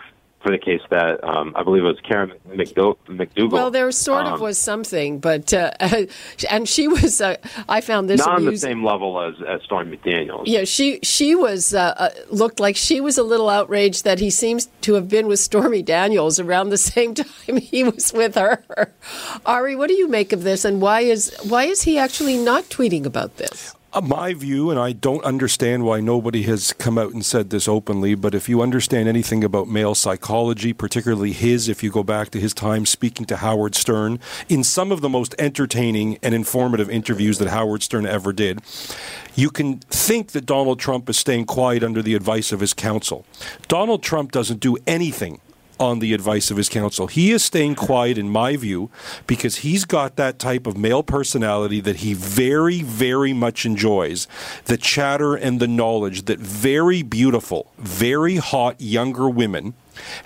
for 0.44 0.52
the 0.52 0.58
case 0.58 0.82
that 0.90 1.24
um, 1.24 1.54
I 1.56 1.64
believe 1.64 1.84
it 1.84 1.88
was 1.88 2.00
Karen 2.02 2.34
McDou- 2.50 2.98
McDougal. 3.08 3.52
Well, 3.52 3.72
there 3.72 3.90
sort 3.92 4.26
of 4.26 4.34
um, 4.34 4.42
was 4.42 4.60
something, 4.60 5.20
but 5.20 5.54
uh, 5.54 5.72
and 6.50 6.68
she 6.68 6.88
was. 6.88 7.22
Uh, 7.22 7.38
I 7.70 7.82
found 7.82 8.10
this 8.10 8.20
not 8.20 8.36
on 8.36 8.46
the 8.46 8.58
same 8.58 8.84
level 8.84 9.20
as, 9.22 9.36
as 9.48 9.62
Stormy 9.64 9.98
McDaniels. 9.98 10.44
Yeah, 10.46 10.66
she 10.66 11.00
she 11.02 11.34
was 11.34 11.74
uh, 11.74 11.96
uh, 11.98 12.10
looked 12.30 12.60
like 12.60 12.76
she 12.76 13.00
was 13.00 13.18
a 13.18 13.24
little 13.24 13.50
outraged 13.50 14.04
that 14.04 14.20
he 14.20 14.30
seems 14.30 14.68
to 14.82 14.96
have 14.96 15.08
been 15.08 15.28
with 15.28 15.40
Stormy 15.40 15.82
Daniels 15.82 16.40
around 16.40 16.70
the 16.70 16.78
same 16.94 17.14
time 17.14 17.58
he 17.58 17.84
was 17.86 18.12
with 18.12 18.36
her. 18.36 18.64
Ari, 19.46 19.76
what 19.78 19.88
do 19.88 19.94
you 19.94 20.10
make 20.10 20.34
of 20.34 20.44
this, 20.44 20.66
and 20.66 20.82
why 20.82 21.02
is 21.02 21.36
why 21.48 21.64
is 21.64 21.84
he 21.84 21.98
actually 21.98 22.38
not 22.38 22.66
tweeting 22.66 23.06
about 23.06 23.38
this? 23.38 23.74
Uh, 23.96 24.02
my 24.02 24.34
view, 24.34 24.72
and 24.72 24.80
I 24.80 24.92
don't 24.92 25.24
understand 25.24 25.86
why 25.86 26.00
nobody 26.00 26.42
has 26.44 26.74
come 26.74 26.98
out 26.98 27.14
and 27.14 27.24
said 27.24 27.52
this 27.52 27.68
openly, 27.68 28.16
but 28.16 28.34
if 28.34 28.50
you 28.50 28.64
understand 28.64 29.08
anything 29.08 29.44
about 29.44 29.68
male 29.68 29.94
psychology, 29.94 30.74
particularly 30.74 31.32
his, 31.32 31.70
if 31.70 31.84
you 31.84 31.92
go 31.92 32.02
back 32.02 32.32
to 32.32 32.40
his 32.40 32.56
time 32.56 32.88
speaking 32.88 33.28
to 33.28 33.38
Howard 33.38 33.76
Stern, 33.76 34.20
in 34.50 34.64
some 34.64 34.92
of 34.92 35.02
the 35.02 35.10
most 35.10 35.36
entertaining 35.38 36.18
and 36.24 36.34
informative 36.34 36.90
interviews 36.90 37.38
that 37.38 37.50
Howard 37.50 37.84
Stern 37.84 38.08
ever 38.08 38.34
did, 38.34 38.62
you 39.36 39.52
can 39.52 39.78
think 39.78 40.32
that 40.32 40.48
Donald 40.48 40.80
Trump 40.80 41.08
is 41.08 41.18
staying 41.20 41.46
quiet 41.46 41.84
under 41.84 42.02
the 42.02 42.16
advice 42.16 42.52
of 42.52 42.62
his 42.62 42.74
counsel. 42.74 43.28
Donald 43.68 44.02
Trump 44.02 44.32
doesn't 44.32 44.60
do 44.60 44.76
anything 44.88 45.40
on 45.80 46.00
the 46.00 46.13
advice 46.13 46.51
of 46.51 46.58
his 46.58 46.70
counsel. 46.70 47.08
He 47.08 47.32
is 47.32 47.44
staying 47.44 47.75
quiet, 47.75 48.18
in 48.18 48.30
my 48.30 48.56
view, 48.56 48.89
because 49.27 49.58
he's 49.58 49.86
got 49.86 50.15
that 50.15 50.39
type 50.39 50.68
of 50.68 50.77
male 50.77 51.03
personality 51.03 51.80
that 51.82 51.98
he 51.98 52.13
very, 52.13 52.82
very 52.82 53.34
much 53.34 53.65
enjoys 53.65 54.27
the 54.65 54.77
chatter 54.77 55.36
and 55.36 55.60
the 55.60 55.68
knowledge 55.68 56.25
that 56.25 56.39
very 56.39 57.01
beautiful, 57.01 57.72
very 57.77 58.38
hot 58.38 58.80
younger 58.80 59.30
women 59.30 59.74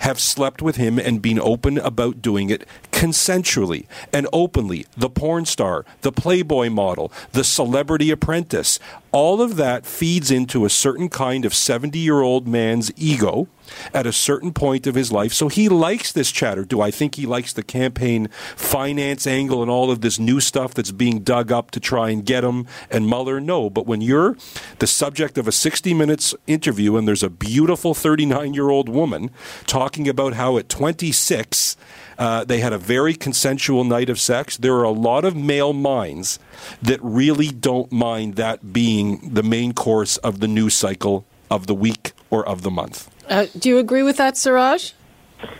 have 0.00 0.20
slept 0.20 0.62
with 0.62 0.76
him 0.76 0.98
and 0.98 1.22
been 1.22 1.38
open 1.38 1.78
about 1.78 2.22
doing 2.22 2.50
it 2.50 2.66
consensually 2.92 3.86
and 4.12 4.26
openly. 4.32 4.86
The 4.96 5.10
porn 5.10 5.44
star, 5.44 5.84
the 6.00 6.12
Playboy 6.12 6.70
model, 6.70 7.12
the 7.32 7.44
celebrity 7.44 8.10
apprentice, 8.10 8.78
all 9.12 9.40
of 9.40 9.56
that 9.56 9.86
feeds 9.86 10.30
into 10.30 10.64
a 10.64 10.70
certain 10.70 11.08
kind 11.08 11.44
of 11.44 11.54
70 11.54 11.98
year 11.98 12.20
old 12.20 12.46
man's 12.46 12.92
ego 12.96 13.48
at 13.92 14.06
a 14.06 14.12
certain 14.12 14.52
point 14.52 14.86
of 14.86 14.94
his 14.94 15.12
life. 15.12 15.32
So 15.32 15.48
he 15.48 15.68
likes 15.68 16.12
this 16.12 16.30
chatter. 16.30 16.64
Do 16.64 16.80
I 16.80 16.90
think 16.90 17.14
he 17.14 17.26
likes 17.26 17.52
the 17.52 17.62
campaign 17.62 18.28
finance 18.56 19.26
angle 19.26 19.62
and 19.62 19.70
all 19.70 19.90
of 19.90 20.00
this 20.00 20.18
new 20.18 20.40
stuff 20.40 20.74
that's 20.74 20.90
being 20.90 21.20
dug 21.20 21.52
up 21.52 21.70
to 21.72 21.80
try 21.80 22.10
and 22.10 22.24
get 22.24 22.44
him 22.44 22.66
and 22.90 23.06
Mueller? 23.06 23.40
No. 23.40 23.70
But 23.70 23.86
when 23.86 24.00
you're 24.00 24.36
the 24.78 24.86
subject 24.86 25.38
of 25.38 25.46
a 25.46 25.52
60 25.52 25.94
minutes 25.94 26.34
interview 26.46 26.96
and 26.96 27.06
there's 27.06 27.22
a 27.22 27.30
beautiful 27.30 27.94
39 27.94 28.54
year 28.54 28.70
old 28.70 28.88
woman 28.88 29.30
talking 29.66 30.08
about 30.08 30.34
how 30.34 30.58
at 30.58 30.68
26, 30.68 31.76
uh, 32.18 32.44
they 32.44 32.60
had 32.60 32.72
a 32.72 32.78
very 32.78 33.14
consensual 33.14 33.84
night 33.84 34.10
of 34.10 34.18
sex. 34.18 34.56
There 34.56 34.74
are 34.74 34.84
a 34.84 34.90
lot 34.90 35.24
of 35.24 35.36
male 35.36 35.72
minds 35.72 36.38
that 36.82 36.98
really 37.02 37.48
don't 37.48 37.90
mind 37.92 38.34
that 38.36 38.72
being 38.72 39.34
the 39.34 39.42
main 39.42 39.72
course 39.72 40.16
of 40.18 40.40
the 40.40 40.48
news 40.48 40.74
cycle 40.74 41.24
of 41.50 41.66
the 41.66 41.74
week 41.74 42.12
or 42.30 42.46
of 42.46 42.62
the 42.62 42.70
month. 42.70 43.08
Uh, 43.28 43.46
do 43.58 43.68
you 43.68 43.78
agree 43.78 44.02
with 44.02 44.16
that, 44.16 44.36
Siraj? 44.36 44.92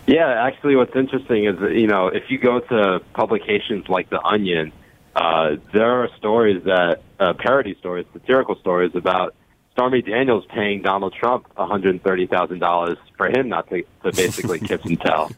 Yeah, 0.07 0.27
actually, 0.27 0.75
what's 0.75 0.97
interesting 0.97 1.45
is 1.45 1.59
that, 1.61 1.75
you 1.75 1.87
know 1.87 2.09
if 2.09 2.31
you 2.31 2.39
go 2.39 2.61
to 2.61 3.01
publications 3.13 3.89
like 3.89 4.11
The 4.11 4.21
Onion, 4.25 4.73
uh, 5.15 5.57
there 5.73 6.03
are 6.03 6.09
stories 6.17 6.65
that 6.65 7.03
uh, 7.21 7.35
parody 7.35 7.77
stories, 7.79 8.07
satirical 8.13 8.57
stories 8.57 8.95
about 8.95 9.35
Stormy 9.79 10.03
Daniels 10.03 10.45
paying 10.53 10.83
Donald 10.83 11.15
Trump 11.15 11.47
one 11.55 11.71
hundred 11.71 12.03
thirty 12.03 12.27
thousand 12.27 12.59
dollars 12.59 12.99
for 13.17 13.29
him 13.29 13.49
not 13.49 13.69
to, 13.69 13.85
to 14.03 14.11
basically 14.11 14.59
kiss 14.59 14.85
and 14.85 15.01
tell. 15.01 15.31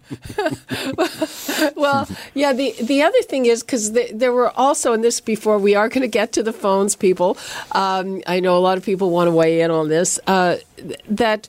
well, 1.77 2.09
yeah. 2.33 2.55
The 2.55 2.75
the 2.81 3.03
other 3.03 3.21
thing 3.21 3.45
is 3.45 3.63
because 3.63 3.93
the, 3.93 4.11
there 4.15 4.33
were 4.33 4.51
also, 4.59 4.95
in 4.95 5.03
this 5.03 5.21
before 5.21 5.59
we 5.59 5.75
are 5.75 5.91
going 5.91 6.01
to 6.01 6.09
get 6.09 6.33
to 6.33 6.43
the 6.43 6.55
phones, 6.55 6.97
people. 6.97 7.37
Um, 7.73 8.23
I 8.27 8.41
know 8.41 8.57
a 8.57 8.61
lot 8.61 8.79
of 8.79 8.85
people 8.85 9.11
want 9.11 9.29
to 9.29 9.33
weigh 9.33 9.61
in 9.61 9.71
on 9.71 9.91
this. 9.91 10.19
Uh, 10.27 10.57
that 11.11 11.47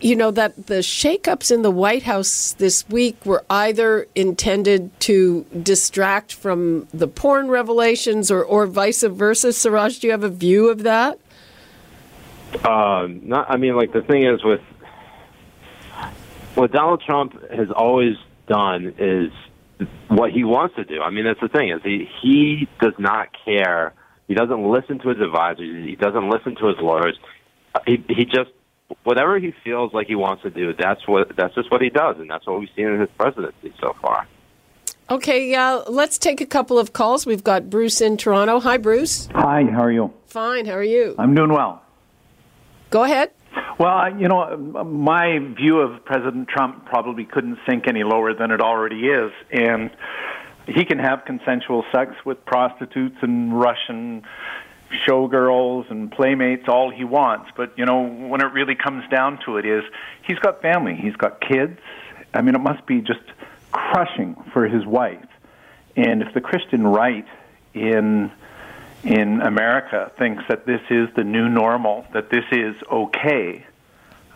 you 0.00 0.16
know 0.16 0.30
that 0.30 0.66
the 0.66 0.76
shakeups 0.76 1.52
in 1.52 1.60
the 1.60 1.70
White 1.70 2.04
House 2.04 2.54
this 2.54 2.88
week 2.88 3.26
were 3.26 3.44
either 3.50 4.06
intended 4.14 4.98
to 5.00 5.44
distract 5.62 6.32
from 6.32 6.88
the 6.94 7.06
porn 7.06 7.48
revelations 7.48 8.30
or, 8.30 8.42
or 8.42 8.66
vice 8.66 9.02
versa. 9.02 9.52
Siraj, 9.52 9.98
do 9.98 10.06
you 10.06 10.12
have 10.12 10.24
a 10.24 10.30
view 10.30 10.70
of 10.70 10.84
that? 10.84 11.18
Um, 12.64 13.28
not, 13.28 13.50
I 13.50 13.56
mean, 13.56 13.76
like 13.76 13.92
the 13.92 14.02
thing 14.02 14.26
is 14.26 14.44
with 14.44 14.60
what 16.54 16.72
Donald 16.72 17.02
Trump 17.04 17.34
has 17.50 17.68
always 17.74 18.16
done 18.46 18.94
is 18.98 19.32
what 20.08 20.30
he 20.30 20.44
wants 20.44 20.76
to 20.76 20.84
do. 20.84 21.00
I 21.02 21.10
mean, 21.10 21.24
that's 21.24 21.40
the 21.40 21.48
thing 21.48 21.70
is 21.70 21.82
he 21.82 22.08
he 22.22 22.68
does 22.80 22.94
not 22.98 23.28
care. 23.44 23.92
He 24.28 24.34
doesn't 24.34 24.70
listen 24.70 24.98
to 25.00 25.08
his 25.08 25.20
advisors. 25.20 25.86
He 25.86 25.96
doesn't 25.96 26.28
listen 26.30 26.54
to 26.56 26.66
his 26.68 26.76
lawyers. 26.80 27.18
He 27.86 28.04
he 28.08 28.24
just 28.24 28.50
whatever 29.02 29.38
he 29.38 29.52
feels 29.64 29.92
like 29.92 30.06
he 30.06 30.14
wants 30.14 30.42
to 30.42 30.50
do. 30.50 30.72
That's 30.78 31.06
what 31.08 31.34
that's 31.36 31.54
just 31.54 31.70
what 31.70 31.82
he 31.82 31.90
does, 31.90 32.16
and 32.18 32.30
that's 32.30 32.46
what 32.46 32.60
we've 32.60 32.68
seen 32.76 32.86
in 32.86 33.00
his 33.00 33.10
presidency 33.18 33.74
so 33.80 33.94
far. 34.00 34.26
Okay, 35.10 35.54
uh, 35.54 35.82
let's 35.90 36.16
take 36.16 36.40
a 36.40 36.46
couple 36.46 36.78
of 36.78 36.94
calls. 36.94 37.26
We've 37.26 37.44
got 37.44 37.68
Bruce 37.68 38.00
in 38.00 38.16
Toronto. 38.16 38.58
Hi, 38.60 38.78
Bruce. 38.78 39.28
Hi, 39.34 39.64
how 39.64 39.82
are 39.82 39.92
you? 39.92 40.14
Fine. 40.26 40.64
How 40.64 40.72
are 40.72 40.82
you? 40.82 41.14
I'm 41.18 41.34
doing 41.34 41.52
well. 41.52 41.83
Go 42.94 43.02
ahead. 43.02 43.32
Well, 43.76 44.16
you 44.16 44.28
know, 44.28 44.56
my 44.56 45.40
view 45.40 45.80
of 45.80 46.04
President 46.04 46.46
Trump 46.46 46.86
probably 46.86 47.24
couldn't 47.24 47.58
sink 47.68 47.88
any 47.88 48.04
lower 48.04 48.34
than 48.34 48.52
it 48.52 48.60
already 48.60 49.08
is, 49.08 49.32
and 49.50 49.90
he 50.68 50.84
can 50.84 51.00
have 51.00 51.24
consensual 51.24 51.84
sex 51.90 52.12
with 52.24 52.44
prostitutes 52.44 53.16
and 53.20 53.58
Russian 53.58 54.22
showgirls 55.08 55.90
and 55.90 56.08
playmates 56.12 56.68
all 56.68 56.88
he 56.88 57.02
wants, 57.02 57.50
but 57.56 57.76
you 57.76 57.84
know, 57.84 58.06
when 58.06 58.40
it 58.40 58.52
really 58.52 58.76
comes 58.76 59.02
down 59.10 59.40
to 59.44 59.56
it 59.56 59.66
is 59.66 59.82
he's 60.22 60.38
got 60.38 60.62
family, 60.62 60.94
he's 60.94 61.16
got 61.16 61.40
kids. 61.40 61.80
I 62.32 62.42
mean, 62.42 62.54
it 62.54 62.60
must 62.60 62.86
be 62.86 63.00
just 63.00 63.24
crushing 63.72 64.36
for 64.52 64.68
his 64.68 64.86
wife. 64.86 65.26
And 65.96 66.22
if 66.22 66.32
the 66.32 66.40
Christian 66.40 66.86
right 66.86 67.26
in 67.74 68.30
in 69.04 69.42
America 69.42 70.10
thinks 70.18 70.44
that 70.48 70.66
this 70.66 70.80
is 70.90 71.08
the 71.14 71.24
new 71.24 71.48
normal, 71.48 72.06
that 72.12 72.30
this 72.30 72.44
is 72.50 72.74
okay. 72.90 73.64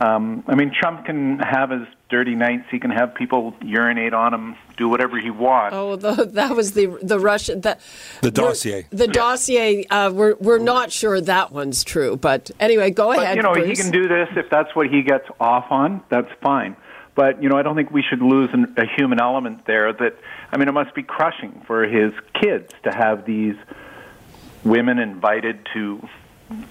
Um, 0.01 0.45
I 0.47 0.55
mean, 0.55 0.73
Trump 0.73 1.07
can 1.07 1.39
have 1.41 1.71
his 1.71 1.89
dirty 2.09 2.37
nights. 2.37 2.67
He 2.71 2.79
can 2.79 2.91
have 2.91 3.15
people 3.15 3.55
urinate 3.63 4.15
on 4.15 4.33
him, 4.33 4.57
do 4.77 4.89
whatever 4.89 5.19
he 5.19 5.31
wants. 5.31 5.75
Oh, 5.75 5.97
the, 5.97 6.25
that 6.25 6.55
was 6.55 6.73
the 6.73 6.87
the 7.03 7.19
Russian 7.19 7.63
the, 7.63 7.79
the 8.23 8.31
dossier. 8.31 8.87
The 8.91 9.09
dossier. 9.09 9.87
Uh, 9.91 10.13
we're 10.15 10.37
we're 10.37 10.59
not 10.59 10.93
sure 10.93 11.21
that 11.21 11.51
one's 11.51 11.83
true, 11.83 12.17
but 12.17 12.51
anyway, 12.61 12.91
go 12.91 13.09
but, 13.09 13.23
ahead. 13.23 13.37
You 13.37 13.43
know, 13.43 13.55
Bruce. 13.55 13.77
he 13.77 13.83
can 13.83 13.91
do 13.91 14.07
this 14.07 14.29
if 14.37 14.49
that's 14.51 14.75
what 14.77 14.89
he 14.89 15.03
gets 15.03 15.27
off 15.41 15.67
on. 15.71 16.03
That's 16.11 16.31
fine. 16.41 16.77
But 17.17 17.43
you 17.43 17.49
know, 17.49 17.57
I 17.57 17.63
don't 17.63 17.75
think 17.75 17.91
we 17.91 18.05
should 18.09 18.23
lose 18.23 18.51
an, 18.53 18.75
a 18.77 18.87
human 18.87 19.21
element 19.21 19.67
there. 19.67 19.93
That 19.93 20.17
I 20.53 20.59
mean, 20.59 20.69
it 20.69 20.73
must 20.73 20.95
be 20.95 21.03
crushing 21.03 21.61
for 21.67 21.85
his 21.85 22.13
kids 22.41 22.73
to 22.85 22.93
have 22.93 23.27
these 23.27 23.57
women 24.69 24.99
invited 24.99 25.67
to 25.75 26.07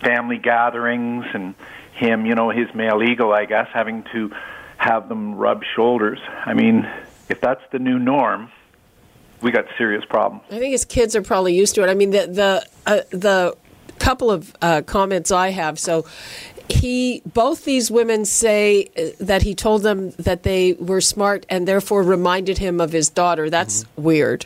family 0.01 0.38
gatherings 0.38 1.25
and 1.34 1.56
him, 1.94 2.25
you 2.25 2.36
know, 2.36 2.50
his 2.50 2.74
male 2.74 3.01
ego, 3.01 3.32
I 3.32 3.46
guess, 3.46 3.68
having 3.74 4.04
to 4.13 4.32
have 4.77 5.10
them 5.10 5.36
rub 5.36 5.63
shoulders. 5.75 6.20
I 6.46 6.54
mean, 6.54 6.88
if 7.30 7.42
that's 7.42 7.63
the 7.72 7.80
new 7.80 8.00
norm, 8.00 8.51
we 9.42 9.51
got 9.51 9.66
serious 9.77 10.06
problems. 10.06 10.44
I 10.51 10.60
think 10.60 10.72
his 10.72 10.86
kids 10.86 11.16
are 11.16 11.22
probably 11.22 11.56
used 11.56 11.75
to 11.75 11.84
it. 11.84 11.89
I 11.89 11.94
mean, 11.94 12.12
the 12.12 12.27
the 12.27 12.68
uh, 12.86 13.01
the 13.10 13.58
couple 14.00 14.32
of 14.32 14.56
uh, 14.62 14.82
comments 14.84 15.32
I 15.32 15.50
have. 15.50 15.80
So 15.80 16.06
he 16.70 17.22
both 17.25 17.66
these 17.66 17.89
women 17.89 18.25
say 18.25 18.89
uh, 18.98 19.10
that 19.20 19.42
he 19.44 19.56
told 19.56 19.84
them 19.84 20.12
that 20.12 20.44
they 20.44 20.74
were 20.74 21.01
smart 21.01 21.46
and 21.50 21.68
therefore 21.68 22.04
reminded 22.04 22.58
him 22.58 22.80
of 22.82 22.92
his 22.92 23.10
daughter. 23.10 23.50
That's 23.50 23.84
mm-hmm. 23.84 24.04
weird. 24.04 24.46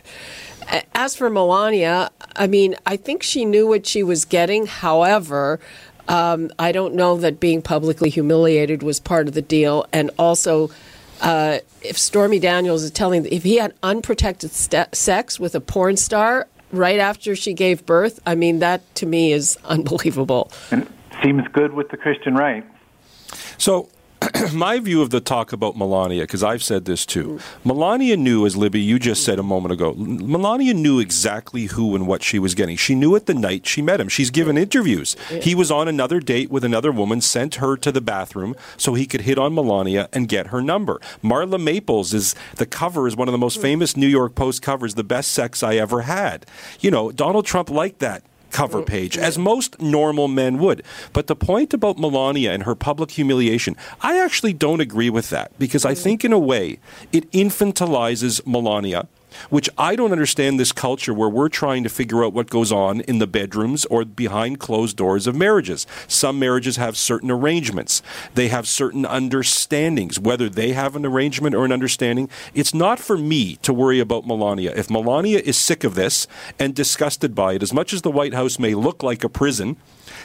As 0.95 1.15
for 1.15 1.29
Melania, 1.29 2.11
I 2.35 2.47
mean, 2.47 2.75
I 2.85 2.95
think 2.95 3.23
she 3.23 3.45
knew 3.45 3.67
what 3.67 3.85
she 3.85 4.03
was 4.03 4.25
getting. 4.25 4.67
However, 4.67 5.59
um, 6.07 6.49
I 6.59 6.71
don't 6.71 6.93
know 6.93 7.17
that 7.17 7.39
being 7.39 7.61
publicly 7.61 8.09
humiliated 8.09 8.83
was 8.83 8.99
part 8.99 9.27
of 9.27 9.33
the 9.33 9.41
deal. 9.41 9.85
And 9.91 10.11
also, 10.17 10.71
uh, 11.21 11.59
if 11.81 11.97
Stormy 11.97 12.39
Daniels 12.39 12.83
is 12.83 12.91
telling, 12.91 13.25
if 13.25 13.43
he 13.43 13.57
had 13.57 13.73
unprotected 13.83 14.51
st- 14.51 14.95
sex 14.95 15.39
with 15.39 15.55
a 15.55 15.61
porn 15.61 15.97
star 15.97 16.47
right 16.71 16.99
after 16.99 17.35
she 17.35 17.53
gave 17.53 17.85
birth, 17.85 18.19
I 18.25 18.35
mean, 18.35 18.59
that 18.59 18.95
to 18.95 19.05
me 19.05 19.31
is 19.31 19.57
unbelievable. 19.65 20.51
And 20.71 20.87
seems 21.23 21.47
good 21.49 21.73
with 21.73 21.89
the 21.89 21.97
Christian 21.97 22.35
right. 22.35 22.65
So, 23.57 23.89
my 24.53 24.79
view 24.79 25.01
of 25.01 25.09
the 25.09 25.19
talk 25.19 25.51
about 25.51 25.75
Melania, 25.75 26.23
because 26.23 26.43
I've 26.43 26.63
said 26.63 26.85
this 26.85 27.05
too. 27.05 27.39
Melania 27.63 28.17
knew, 28.17 28.45
as 28.45 28.55
Libby, 28.55 28.79
you 28.79 28.99
just 28.99 29.23
said 29.23 29.39
a 29.39 29.43
moment 29.43 29.73
ago, 29.73 29.93
Melania 29.95 30.73
knew 30.73 30.99
exactly 30.99 31.65
who 31.65 31.95
and 31.95 32.07
what 32.07 32.23
she 32.23 32.37
was 32.37 32.53
getting. 32.53 32.75
She 32.77 32.93
knew 32.93 33.15
it 33.15 33.25
the 33.25 33.33
night 33.33 33.65
she 33.65 33.81
met 33.81 33.99
him. 33.99 34.09
She's 34.09 34.29
given 34.29 34.57
interviews. 34.57 35.15
He 35.41 35.55
was 35.55 35.71
on 35.71 35.87
another 35.87 36.19
date 36.19 36.51
with 36.51 36.63
another 36.63 36.91
woman, 36.91 37.21
sent 37.21 37.55
her 37.55 37.75
to 37.77 37.91
the 37.91 38.01
bathroom 38.01 38.55
so 38.77 38.93
he 38.93 39.05
could 39.05 39.21
hit 39.21 39.39
on 39.39 39.55
Melania 39.55 40.07
and 40.13 40.27
get 40.27 40.47
her 40.47 40.61
number. 40.61 40.99
Marla 41.23 41.61
Maples 41.61 42.13
is 42.13 42.35
the 42.55 42.65
cover 42.65 43.07
is 43.07 43.15
one 43.15 43.27
of 43.27 43.31
the 43.31 43.37
most 43.37 43.55
hmm. 43.55 43.63
famous 43.63 43.97
New 43.97 44.07
York 44.07 44.35
Post 44.35 44.61
covers, 44.61 44.95
the 44.95 45.03
best 45.03 45.31
sex 45.31 45.63
I 45.63 45.75
ever 45.75 46.01
had. 46.01 46.45
You 46.79 46.91
know, 46.91 47.11
Donald 47.11 47.45
Trump 47.45 47.69
liked 47.69 47.99
that 47.99 48.23
cover 48.51 48.81
mm, 48.81 48.85
page, 48.85 49.17
mm. 49.17 49.21
as 49.21 49.37
most 49.37 49.81
normal 49.81 50.27
men 50.27 50.57
would. 50.59 50.83
But 51.13 51.27
the 51.27 51.35
point 51.35 51.73
about 51.73 51.97
Melania 51.97 52.51
and 52.51 52.63
her 52.63 52.75
public 52.75 53.11
humiliation, 53.11 53.75
I 54.01 54.19
actually 54.19 54.53
don't 54.53 54.81
agree 54.81 55.09
with 55.09 55.29
that 55.29 55.57
because 55.57 55.85
I 55.85 55.93
mm. 55.93 56.03
think, 56.03 56.25
in 56.25 56.33
a 56.33 56.39
way, 56.39 56.79
it 57.11 57.29
infantilizes 57.31 58.45
Melania 58.45 59.07
which 59.49 59.69
I 59.77 59.95
don't 59.95 60.11
understand 60.11 60.59
this 60.59 60.71
culture 60.71 61.13
where 61.13 61.29
we're 61.29 61.49
trying 61.49 61.83
to 61.83 61.89
figure 61.89 62.23
out 62.23 62.33
what 62.33 62.49
goes 62.49 62.71
on 62.71 63.01
in 63.01 63.19
the 63.19 63.27
bedrooms 63.27 63.85
or 63.85 64.05
behind 64.05 64.59
closed 64.59 64.97
doors 64.97 65.27
of 65.27 65.35
marriages. 65.35 65.87
Some 66.07 66.39
marriages 66.39 66.77
have 66.77 66.97
certain 66.97 67.31
arrangements, 67.31 68.01
they 68.35 68.47
have 68.49 68.67
certain 68.67 69.05
understandings, 69.05 70.19
whether 70.19 70.49
they 70.49 70.73
have 70.73 70.95
an 70.95 71.05
arrangement 71.05 71.55
or 71.55 71.65
an 71.65 71.71
understanding. 71.71 72.29
It's 72.53 72.73
not 72.73 72.99
for 72.99 73.17
me 73.17 73.55
to 73.57 73.73
worry 73.73 73.99
about 73.99 74.27
Melania. 74.27 74.73
If 74.75 74.89
Melania 74.89 75.39
is 75.39 75.57
sick 75.57 75.83
of 75.83 75.95
this 75.95 76.27
and 76.59 76.75
disgusted 76.75 77.35
by 77.35 77.53
it, 77.53 77.63
as 77.63 77.73
much 77.73 77.93
as 77.93 78.01
the 78.01 78.11
White 78.11 78.33
House 78.33 78.59
may 78.59 78.75
look 78.75 79.03
like 79.03 79.23
a 79.23 79.29
prison, 79.29 79.77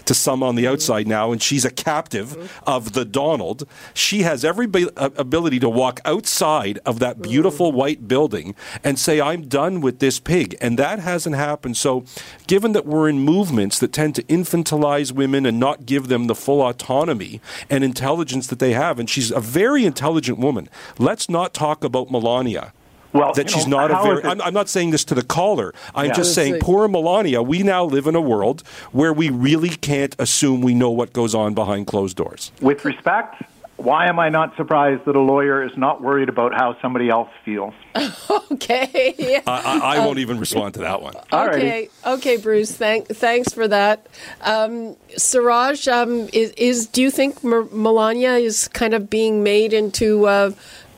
to 0.05 0.15
some 0.15 0.43
on 0.43 0.55
the 0.55 0.65
mm-hmm. 0.65 0.73
outside 0.73 1.07
now, 1.07 1.33
and 1.33 1.43
she's 1.43 1.65
a 1.65 1.71
captive 1.71 2.31
mm-hmm. 2.31 2.47
of 2.67 2.93
the 2.93 3.05
Donald. 3.05 3.67
She 3.95 4.23
has 4.23 4.45
every 4.45 4.69
uh, 4.97 5.11
ability 5.17 5.61
to 5.61 5.69
walk 5.69 6.01
outside 6.05 6.79
of 6.85 6.99
that 7.01 7.17
mm-hmm. 7.17 7.31
beautiful 7.31 7.73
white 7.73 8.09
building 8.09 8.55
and 8.83 8.99
say, 8.99 9.21
I'm 9.21 9.49
done 9.49 9.81
with 9.81 9.99
this 9.99 10.21
pig. 10.21 10.57
And 10.61 10.79
that 10.79 10.99
hasn't 10.99 11.37
happened. 11.37 11.77
So, 11.77 12.05
given 12.47 12.73
that 12.73 12.87
we're 12.87 13.09
in 13.09 13.21
movements 13.21 13.79
that 13.79 13.93
tend 13.93 14.15
to 14.17 14.23
infantilize 14.25 15.13
women 15.13 15.47
and 15.47 15.59
not 15.59 15.87
give 15.87 16.09
them 16.09 16.27
the 16.27 16.35
full 16.35 16.63
autonomy 16.63 17.41
and 17.71 17.85
intelligence 17.85 18.47
that 18.49 18.59
they 18.59 18.73
have, 18.73 18.99
and 18.99 19.09
she's 19.09 19.31
a 19.31 19.41
very 19.41 19.85
intelligent 19.85 20.39
woman, 20.39 20.69
let's 20.99 21.29
not 21.29 21.55
talk 21.55 21.85
about 21.85 22.11
Melania 22.11 22.73
well, 23.13 23.33
that 23.35 23.51
she's 23.51 23.67
know, 23.67 23.87
not 23.87 23.91
a 23.91 24.03
very. 24.03 24.25
I'm, 24.25 24.41
I'm, 24.41 24.55
not 24.55 24.69
saying 24.69 24.91
this 24.91 25.05
to 25.07 25.15
the 25.15 25.23
caller. 25.23 25.75
I'm 25.95 26.07
yeah. 26.07 26.15
just 26.15 26.35
saying, 26.35 26.61
poor 26.61 26.89
Melania. 26.89 27.43
We 27.43 27.63
now 27.63 27.85
live 27.85 28.07
in 28.07 28.15
a 28.15 28.21
world 28.21 28.63
where 28.93 29.13
we 29.13 29.31
really 29.31 29.71
can't 29.71 30.15
assume 30.19 30.61
we 30.61 30.75
know 30.75 30.91
what 30.91 31.13
goes 31.13 31.35
on 31.35 31.55
behind 31.55 31.87
closed 31.87 32.17
doors. 32.17 32.53
With 32.61 32.85
respect, 32.85 33.43
why 33.77 34.07
am 34.07 34.19
I 34.19 34.31
not 34.31 34.57
surprised 34.57 35.05
that 35.05 35.17
a 35.17 35.21
lawyer 35.21 35.63
is 35.63 35.77
not 35.77 36.03
worried 36.03 36.31
about 36.31 36.55
how 36.55 36.77
somebody 36.81 37.11
else 37.11 37.29
feels? 37.45 37.75
okay. 38.53 39.43
I, 39.47 39.81
I, 39.83 39.97
I, 39.97 39.99
won't 40.07 40.19
even 40.19 40.41
respond 40.41 40.75
to 40.75 40.81
that 40.81 41.03
one. 41.03 41.15
Okay. 41.31 41.91
Okay, 42.07 42.37
Bruce. 42.39 42.73
Thank, 42.73 43.09
thanks 43.09 43.53
for 43.53 43.69
that. 43.69 44.07
Um, 44.41 44.97
Siraj, 45.17 45.89
um, 45.89 46.29
is, 46.33 46.53
is, 46.53 46.87
do 46.87 47.03
you 47.03 47.11
think 47.11 47.45
Melania 47.45 48.35
is 48.35 48.69
kind 48.69 48.95
of 48.95 49.11
being 49.11 49.43
made 49.43 49.75
into 49.75 50.27
uh, 50.27 50.53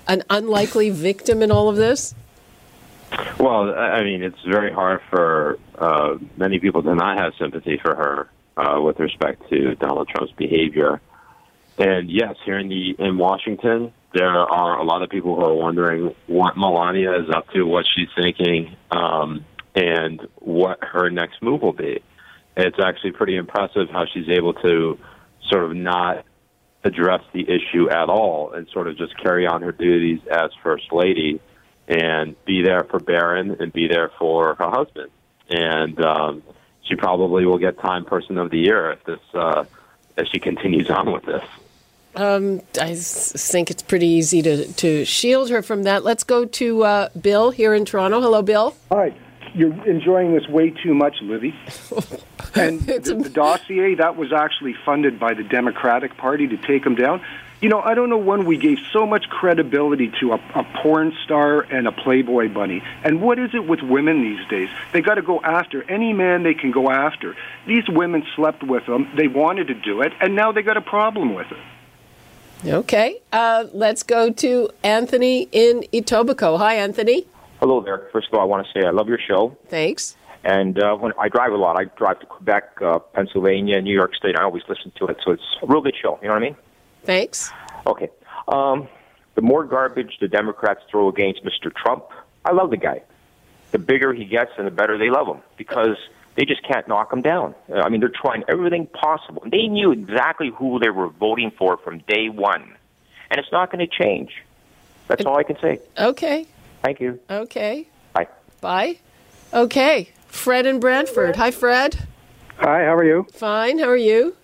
an 0.08 0.24
unlikely 0.30 0.90
victim 0.90 1.42
in 1.42 1.50
all 1.50 1.68
of 1.68 1.76
this? 1.76 2.14
Well, 3.38 3.74
I 3.74 4.02
mean, 4.02 4.22
it's 4.22 4.40
very 4.42 4.72
hard 4.72 5.00
for 5.08 5.58
uh, 5.78 6.18
many 6.36 6.58
people 6.58 6.82
to 6.82 6.94
not 6.94 7.18
have 7.18 7.32
sympathy 7.38 7.78
for 7.82 7.94
her 7.94 8.28
uh, 8.56 8.80
with 8.80 8.98
respect 8.98 9.48
to 9.50 9.74
Donald 9.76 10.08
Trump's 10.08 10.32
behavior. 10.32 11.00
And 11.78 12.10
yes, 12.10 12.34
here 12.44 12.58
in 12.58 12.68
the 12.68 12.96
in 12.98 13.16
Washington, 13.18 13.92
there 14.12 14.28
are 14.28 14.78
a 14.78 14.82
lot 14.82 15.02
of 15.02 15.10
people 15.10 15.36
who 15.36 15.42
are 15.42 15.54
wondering 15.54 16.14
what 16.26 16.56
Melania 16.56 17.20
is 17.20 17.30
up 17.30 17.48
to, 17.50 17.62
what 17.62 17.84
she's 17.94 18.08
thinking, 18.20 18.76
um, 18.90 19.44
and 19.74 20.26
what 20.36 20.82
her 20.82 21.08
next 21.08 21.40
move 21.40 21.62
will 21.62 21.72
be. 21.72 22.02
It's 22.56 22.78
actually 22.82 23.12
pretty 23.12 23.36
impressive 23.36 23.88
how 23.90 24.06
she's 24.12 24.28
able 24.28 24.54
to 24.54 24.98
sort 25.48 25.64
of 25.64 25.76
not 25.76 26.24
address 26.84 27.22
the 27.32 27.48
issue 27.48 27.90
at 27.90 28.08
all 28.08 28.52
and 28.52 28.68
sort 28.68 28.86
of 28.88 28.96
just 28.96 29.16
carry 29.18 29.46
on 29.46 29.62
her 29.62 29.72
duties 29.72 30.20
as 30.30 30.50
First 30.62 30.92
Lady 30.92 31.40
and 31.86 32.36
be 32.44 32.62
there 32.62 32.84
for 32.84 33.00
Barron 33.00 33.56
and 33.60 33.72
be 33.72 33.88
there 33.88 34.10
for 34.18 34.54
her 34.54 34.70
husband. 34.70 35.10
And 35.48 36.00
um, 36.04 36.42
she 36.82 36.94
probably 36.94 37.46
will 37.46 37.58
get 37.58 37.78
Time 37.78 38.04
Person 38.04 38.38
of 38.38 38.50
the 38.50 38.58
Year 38.58 38.92
if 38.92 39.04
this 39.04 39.20
uh, 39.34 39.64
as 40.16 40.28
she 40.28 40.38
continues 40.38 40.90
on 40.90 41.12
with 41.12 41.24
this. 41.24 41.44
Um, 42.14 42.62
I 42.80 42.94
think 42.94 43.70
it's 43.70 43.82
pretty 43.82 44.08
easy 44.08 44.42
to, 44.42 44.72
to 44.72 45.04
shield 45.04 45.50
her 45.50 45.62
from 45.62 45.84
that. 45.84 46.04
Let's 46.04 46.24
go 46.24 46.44
to 46.44 46.82
uh, 46.84 47.08
Bill 47.20 47.50
here 47.50 47.74
in 47.74 47.84
Toronto. 47.84 48.20
Hello, 48.20 48.42
Bill. 48.42 48.74
Hi 48.90 49.14
you're 49.54 49.88
enjoying 49.88 50.34
this 50.34 50.48
way 50.48 50.70
too 50.70 50.94
much, 50.94 51.16
Libby. 51.22 51.54
and 52.54 52.80
the, 52.86 53.14
the, 53.14 53.28
dossier 53.28 53.94
that 53.94 54.16
was 54.16 54.32
actually 54.32 54.74
funded 54.84 55.18
by 55.18 55.34
the 55.34 55.42
Democratic 55.42 56.16
Party 56.16 56.46
to 56.48 56.56
take 56.56 56.84
him 56.84 56.94
down. 56.94 57.22
You 57.60 57.68
know, 57.68 57.80
I 57.80 57.94
don't 57.94 58.08
know 58.08 58.18
when 58.18 58.44
we 58.44 58.56
gave 58.56 58.78
so 58.92 59.04
much 59.04 59.28
credibility 59.28 60.12
to 60.20 60.32
a, 60.34 60.40
a 60.54 60.64
porn 60.80 61.12
star 61.24 61.62
and 61.62 61.88
a 61.88 61.92
Playboy 61.92 62.52
bunny. 62.52 62.84
And 63.02 63.20
what 63.20 63.40
is 63.40 63.50
it 63.52 63.66
with 63.66 63.82
women 63.82 64.22
these 64.22 64.46
days? 64.48 64.68
They 64.92 65.00
got 65.00 65.16
to 65.16 65.22
go 65.22 65.40
after 65.40 65.82
any 65.90 66.12
man 66.12 66.44
they 66.44 66.54
can 66.54 66.70
go 66.70 66.88
after. 66.88 67.34
These 67.66 67.88
women 67.88 68.24
slept 68.36 68.62
with 68.62 68.86
them. 68.86 69.10
They 69.16 69.26
wanted 69.26 69.66
to 69.68 69.74
do 69.74 70.02
it, 70.02 70.12
and 70.20 70.36
now 70.36 70.52
they 70.52 70.62
got 70.62 70.76
a 70.76 70.80
problem 70.80 71.34
with 71.34 71.50
it. 71.50 71.58
Okay, 72.64 73.20
uh, 73.32 73.66
let's 73.72 74.02
go 74.02 74.30
to 74.30 74.70
Anthony 74.82 75.48
in 75.52 75.84
Etobicoke. 75.92 76.58
Hi, 76.58 76.74
Anthony. 76.74 77.26
Hello 77.60 77.80
there. 77.80 78.08
First 78.12 78.28
of 78.28 78.34
all, 78.34 78.40
I 78.40 78.44
want 78.44 78.66
to 78.66 78.72
say 78.72 78.86
I 78.86 78.90
love 78.90 79.08
your 79.08 79.18
show. 79.18 79.56
Thanks. 79.68 80.16
And 80.44 80.82
uh, 80.82 80.94
when 80.94 81.12
I 81.18 81.28
drive 81.28 81.52
a 81.52 81.56
lot, 81.56 81.78
I 81.78 81.84
drive 81.84 82.20
to 82.20 82.26
Quebec, 82.26 82.80
uh, 82.80 82.98
Pennsylvania, 83.00 83.80
New 83.80 83.94
York 83.94 84.14
State. 84.14 84.38
I 84.38 84.44
always 84.44 84.62
listen 84.68 84.92
to 84.96 85.06
it, 85.06 85.18
so 85.24 85.32
it's 85.32 85.42
a 85.62 85.66
real 85.66 85.80
good 85.80 85.96
show. 86.00 86.18
You 86.22 86.28
know 86.28 86.34
what 86.34 86.42
I 86.42 86.46
mean? 86.46 86.56
Thanks. 87.04 87.50
Okay. 87.86 88.08
Um, 88.46 88.88
the 89.34 89.42
more 89.42 89.64
garbage 89.64 90.18
the 90.20 90.28
Democrats 90.28 90.80
throw 90.90 91.08
against 91.08 91.44
Mr. 91.44 91.74
Trump, 91.74 92.04
I 92.44 92.52
love 92.52 92.70
the 92.70 92.76
guy. 92.76 93.02
The 93.72 93.78
bigger 93.78 94.14
he 94.14 94.24
gets, 94.24 94.52
and 94.56 94.66
the 94.66 94.70
better 94.70 94.96
they 94.96 95.10
love 95.10 95.26
him 95.26 95.42
because 95.56 95.96
they 96.36 96.44
just 96.44 96.62
can't 96.62 96.86
knock 96.88 97.12
him 97.12 97.20
down. 97.20 97.54
Uh, 97.70 97.80
I 97.80 97.88
mean, 97.88 98.00
they're 98.00 98.08
trying 98.08 98.44
everything 98.48 98.86
possible. 98.86 99.42
They 99.44 99.66
knew 99.66 99.90
exactly 99.90 100.50
who 100.50 100.78
they 100.78 100.88
were 100.88 101.08
voting 101.08 101.50
for 101.50 101.76
from 101.78 101.98
day 102.08 102.28
one, 102.28 102.74
and 103.30 103.40
it's 103.40 103.52
not 103.52 103.70
going 103.72 103.86
to 103.86 103.92
change. 103.92 104.32
That's 105.08 105.24
all 105.24 105.36
I 105.36 105.42
can 105.42 105.58
say. 105.60 105.80
Okay. 105.98 106.46
Thank 106.82 107.00
you. 107.00 107.18
Okay. 107.28 107.88
Bye. 108.12 108.28
Bye. 108.60 108.98
Okay. 109.52 110.10
Fred 110.38 110.66
in 110.66 110.80
Brantford. 110.80 111.36
Hi, 111.36 111.50
Fred. 111.50 112.06
Hi, 112.58 112.84
how 112.84 112.94
are 112.94 113.04
you? 113.04 113.26
Fine. 113.32 113.78
How 113.78 113.88
are 113.88 113.96
you? 113.96 114.36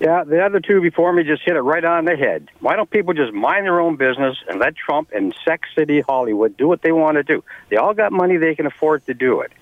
Yeah, 0.00 0.24
the 0.24 0.44
other 0.44 0.60
two 0.60 0.80
before 0.80 1.12
me 1.12 1.22
just 1.22 1.42
hit 1.44 1.54
it 1.54 1.60
right 1.60 1.84
on 1.84 2.06
the 2.06 2.16
head. 2.16 2.48
Why 2.60 2.74
don't 2.74 2.90
people 2.90 3.12
just 3.12 3.32
mind 3.32 3.66
their 3.66 3.80
own 3.80 3.96
business 3.96 4.36
and 4.48 4.58
let 4.58 4.74
Trump 4.74 5.10
and 5.14 5.34
Sex 5.44 5.68
City 5.76 6.00
Hollywood 6.00 6.56
do 6.56 6.66
what 6.66 6.82
they 6.82 6.92
want 6.92 7.16
to 7.16 7.22
do? 7.22 7.44
They 7.68 7.76
all 7.76 7.94
got 7.94 8.12
money, 8.12 8.36
they 8.36 8.54
can 8.54 8.66
afford 8.66 9.04
to 9.06 9.14
do 9.14 9.40
it. 9.40 9.52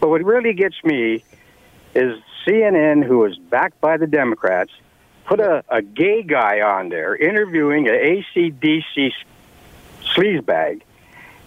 But 0.00 0.08
what 0.08 0.24
really 0.24 0.52
gets 0.52 0.82
me 0.82 1.24
is 1.94 2.18
CNN, 2.44 3.04
who 3.04 3.24
is 3.24 3.36
backed 3.36 3.80
by 3.80 3.96
the 3.96 4.06
Democrats, 4.06 4.72
put 5.26 5.40
a, 5.40 5.64
a 5.68 5.82
gay 5.82 6.22
guy 6.22 6.60
on 6.60 6.88
there 6.88 7.14
interviewing 7.14 7.88
an 7.88 7.94
ACDC 7.94 9.12
sleazebag 10.14 10.82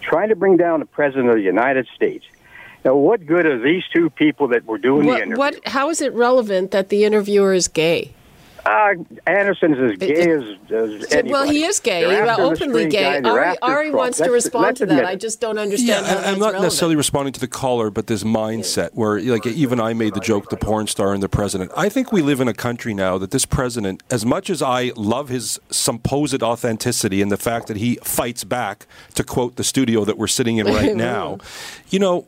trying 0.01 0.29
to 0.29 0.35
bring 0.35 0.55
down 0.55 0.79
the 0.79 0.85
president 0.85 1.29
of 1.29 1.35
the 1.35 1.41
United 1.41 1.87
States. 1.95 2.25
Now, 2.85 2.95
what 2.95 3.25
good 3.25 3.45
are 3.45 3.59
these 3.59 3.83
two 3.93 4.09
people 4.09 4.47
that 4.49 4.65
were 4.65 4.77
doing 4.77 5.07
what, 5.07 5.17
the 5.17 5.23
interview? 5.23 5.37
What? 5.37 5.67
How 5.67 5.89
is 5.89 6.01
it 6.01 6.13
relevant 6.13 6.71
that 6.71 6.89
the 6.89 7.03
interviewer 7.03 7.53
is 7.53 7.67
gay? 7.67 8.13
Uh, 8.67 8.95
Anderson's 9.25 9.77
as 9.79 9.97
gay 9.97 10.29
as, 10.29 10.43
as 10.69 11.13
anybody. 11.13 11.31
Well, 11.31 11.47
he 11.47 11.63
is 11.63 11.79
gay, 11.79 12.05
well, 12.05 12.41
openly 12.41 12.89
gay. 12.89 13.21
Guy, 13.21 13.29
Ari, 13.29 13.57
Ari 13.61 13.91
wants 13.91 14.17
to 14.17 14.29
respond 14.29 14.75
to 14.77 14.85
that. 14.87 15.05
I 15.05 15.15
just 15.15 15.39
don't 15.39 15.57
understand. 15.57 16.05
Yeah, 16.05 16.17
I'm 16.17 16.37
not 16.37 16.47
relevant. 16.47 16.63
necessarily 16.63 16.97
responding 16.97 17.31
to 17.31 17.39
the 17.39 17.47
caller, 17.47 17.89
but 17.89 18.07
this 18.07 18.25
mindset 18.25 18.89
where, 18.91 19.21
like, 19.21 19.45
even 19.47 19.79
I 19.79 19.93
made 19.93 20.15
the 20.15 20.19
joke, 20.19 20.49
the 20.49 20.57
porn 20.57 20.87
star 20.87 21.13
and 21.13 21.23
the 21.23 21.29
president. 21.29 21.71
I 21.77 21.87
think 21.87 22.11
we 22.11 22.21
live 22.21 22.41
in 22.41 22.49
a 22.49 22.53
country 22.53 22.93
now 22.93 23.17
that 23.19 23.31
this 23.31 23.45
president, 23.45 24.03
as 24.11 24.25
much 24.25 24.49
as 24.49 24.61
I 24.61 24.91
love 24.97 25.29
his 25.29 25.61
supposed 25.69 26.43
authenticity 26.43 27.21
and 27.21 27.31
the 27.31 27.37
fact 27.37 27.67
that 27.67 27.77
he 27.77 27.99
fights 28.03 28.43
back, 28.43 28.85
to 29.15 29.23
quote 29.23 29.55
the 29.55 29.63
studio 29.63 30.03
that 30.03 30.17
we're 30.17 30.27
sitting 30.27 30.57
in 30.57 30.67
right 30.73 30.95
now, 30.95 31.37
you 31.89 31.99
know 31.99 32.27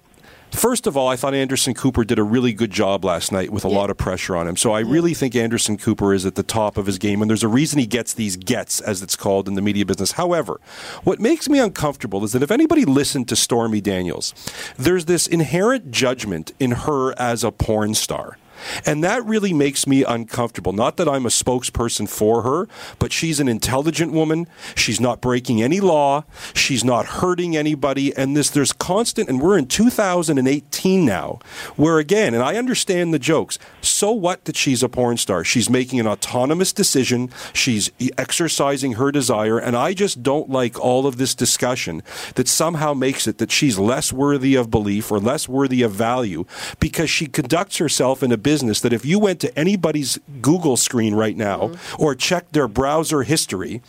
First 0.52 0.88
of 0.88 0.98
all, 0.98 1.08
I 1.08 1.16
thought 1.16 1.34
Anderson 1.34 1.74
Cooper 1.74 2.04
did 2.04 2.18
a 2.18 2.24
really 2.24 2.54
good 2.54 2.72
job 2.72 3.06
last 3.06 3.32
night 3.32 3.52
with 3.52 3.64
a 3.64 3.70
yeah. 3.70 3.78
lot 3.78 3.90
of 3.90 3.98
pressure 3.98 4.36
on 4.36 4.48
him. 4.48 4.58
So 4.58 4.72
I 4.72 4.80
really 4.80 5.14
think 5.14 5.36
Anderson 5.36 5.78
Cooper 5.78 6.14
is 6.14 6.26
at 6.26 6.36
the 6.36 6.44
top 6.44 6.76
of 6.76 6.88
his 6.88 6.98
game, 6.98 7.22
and 7.22 7.30
there's 7.30 7.44
a 7.44 7.48
reason 7.48 7.80
he 7.80 7.86
gets 7.86 8.14
these 8.14 8.36
gets, 8.36 8.82
as 8.82 9.04
it's 9.04 9.16
called 9.16 9.48
in 9.48 9.54
the 9.54 9.62
media 9.62 9.86
business. 9.86 10.14
However, 10.14 10.60
what 11.04 11.20
makes 11.20 11.48
me 11.48 11.60
uncomfortable 11.60 12.24
is 12.24 12.32
that 12.32 12.42
if 12.42 12.52
anybody 12.52 12.84
listened 12.84 13.30
to 13.30 13.36
Stormy 13.36 13.80
Daniels, 13.80 14.34
there's 14.76 15.06
this 15.06 15.28
inherent 15.28 15.92
judgment 15.92 16.52
in 16.60 16.72
her 16.72 17.18
as 17.20 17.44
a 17.44 17.52
porn 17.52 17.94
star 17.94 18.39
And 18.86 19.04
that 19.04 19.26
really 19.26 19.54
makes 19.54 19.88
me 19.88 20.04
uncomfortable. 20.04 20.74
Not 20.74 20.98
that 20.98 21.08
I'm 21.08 21.26
a 21.26 21.30
spokesperson 21.30 22.08
for 22.10 22.42
her, 22.44 22.68
but 22.98 23.12
she's 23.12 23.40
an 23.40 23.48
intelligent 23.48 24.12
woman. 24.12 24.48
She's 24.76 25.00
not 25.00 25.22
breaking 25.22 25.62
any 25.62 25.80
law. 25.80 26.24
She's 26.54 26.84
not 26.84 27.06
hurting 27.06 27.56
anybody. 27.56 28.16
And 28.16 28.36
this, 28.36 28.50
there's 28.50 28.74
constant, 28.74 29.30
and 29.30 29.42
we're 29.42 29.58
in 29.58 29.68
2018 29.68 31.06
now, 31.06 31.40
where 31.76 32.00
again, 32.00 32.34
and 32.34 32.44
I 32.44 32.56
understand 32.56 33.14
the 33.14 33.20
jokes. 33.20 33.60
So 33.82 34.12
what 34.12 34.46
that 34.46 34.56
she's 34.56 34.84
a 34.84 34.90
porn 34.90 35.18
star? 35.18 35.44
She's 35.44 35.70
making 35.70 36.00
an 36.00 36.08
autonomous 36.08 36.74
decision. 36.74 37.30
She's 37.54 37.92
exercising 38.18 38.94
her 38.94 39.12
desire. 39.12 39.58
And 39.58 39.76
I 39.76 39.94
just 39.94 40.24
don't 40.24 40.50
like 40.50 40.80
all 40.80 41.06
of 41.06 41.18
this 41.18 41.36
discussion 41.36 42.04
that 42.36 42.48
somehow 42.48 42.94
makes 42.94 43.28
it 43.28 43.38
that 43.38 43.52
she's 43.52 43.78
less 43.78 44.12
worthy 44.12 44.56
of 44.56 44.70
belief 44.70 45.12
or 45.12 45.20
less 45.20 45.48
worthy 45.48 45.82
of 45.82 45.92
value 45.92 46.46
because 46.80 47.10
she 47.10 47.28
conducts 47.28 47.78
herself 47.78 48.24
in 48.24 48.32
a 48.32 48.38
business 48.50 48.82
that 48.82 48.92
if 48.92 49.06
you 49.06 49.20
went 49.20 49.40
to 49.40 49.60
anybody's 49.60 50.18
Google 50.42 50.76
screen 50.76 51.14
right 51.14 51.38
now 51.38 51.60
mm-hmm. 51.68 52.02
or 52.04 52.16
checked 52.16 52.54
their 52.54 52.68
browser 52.68 53.22
history, 53.22 53.80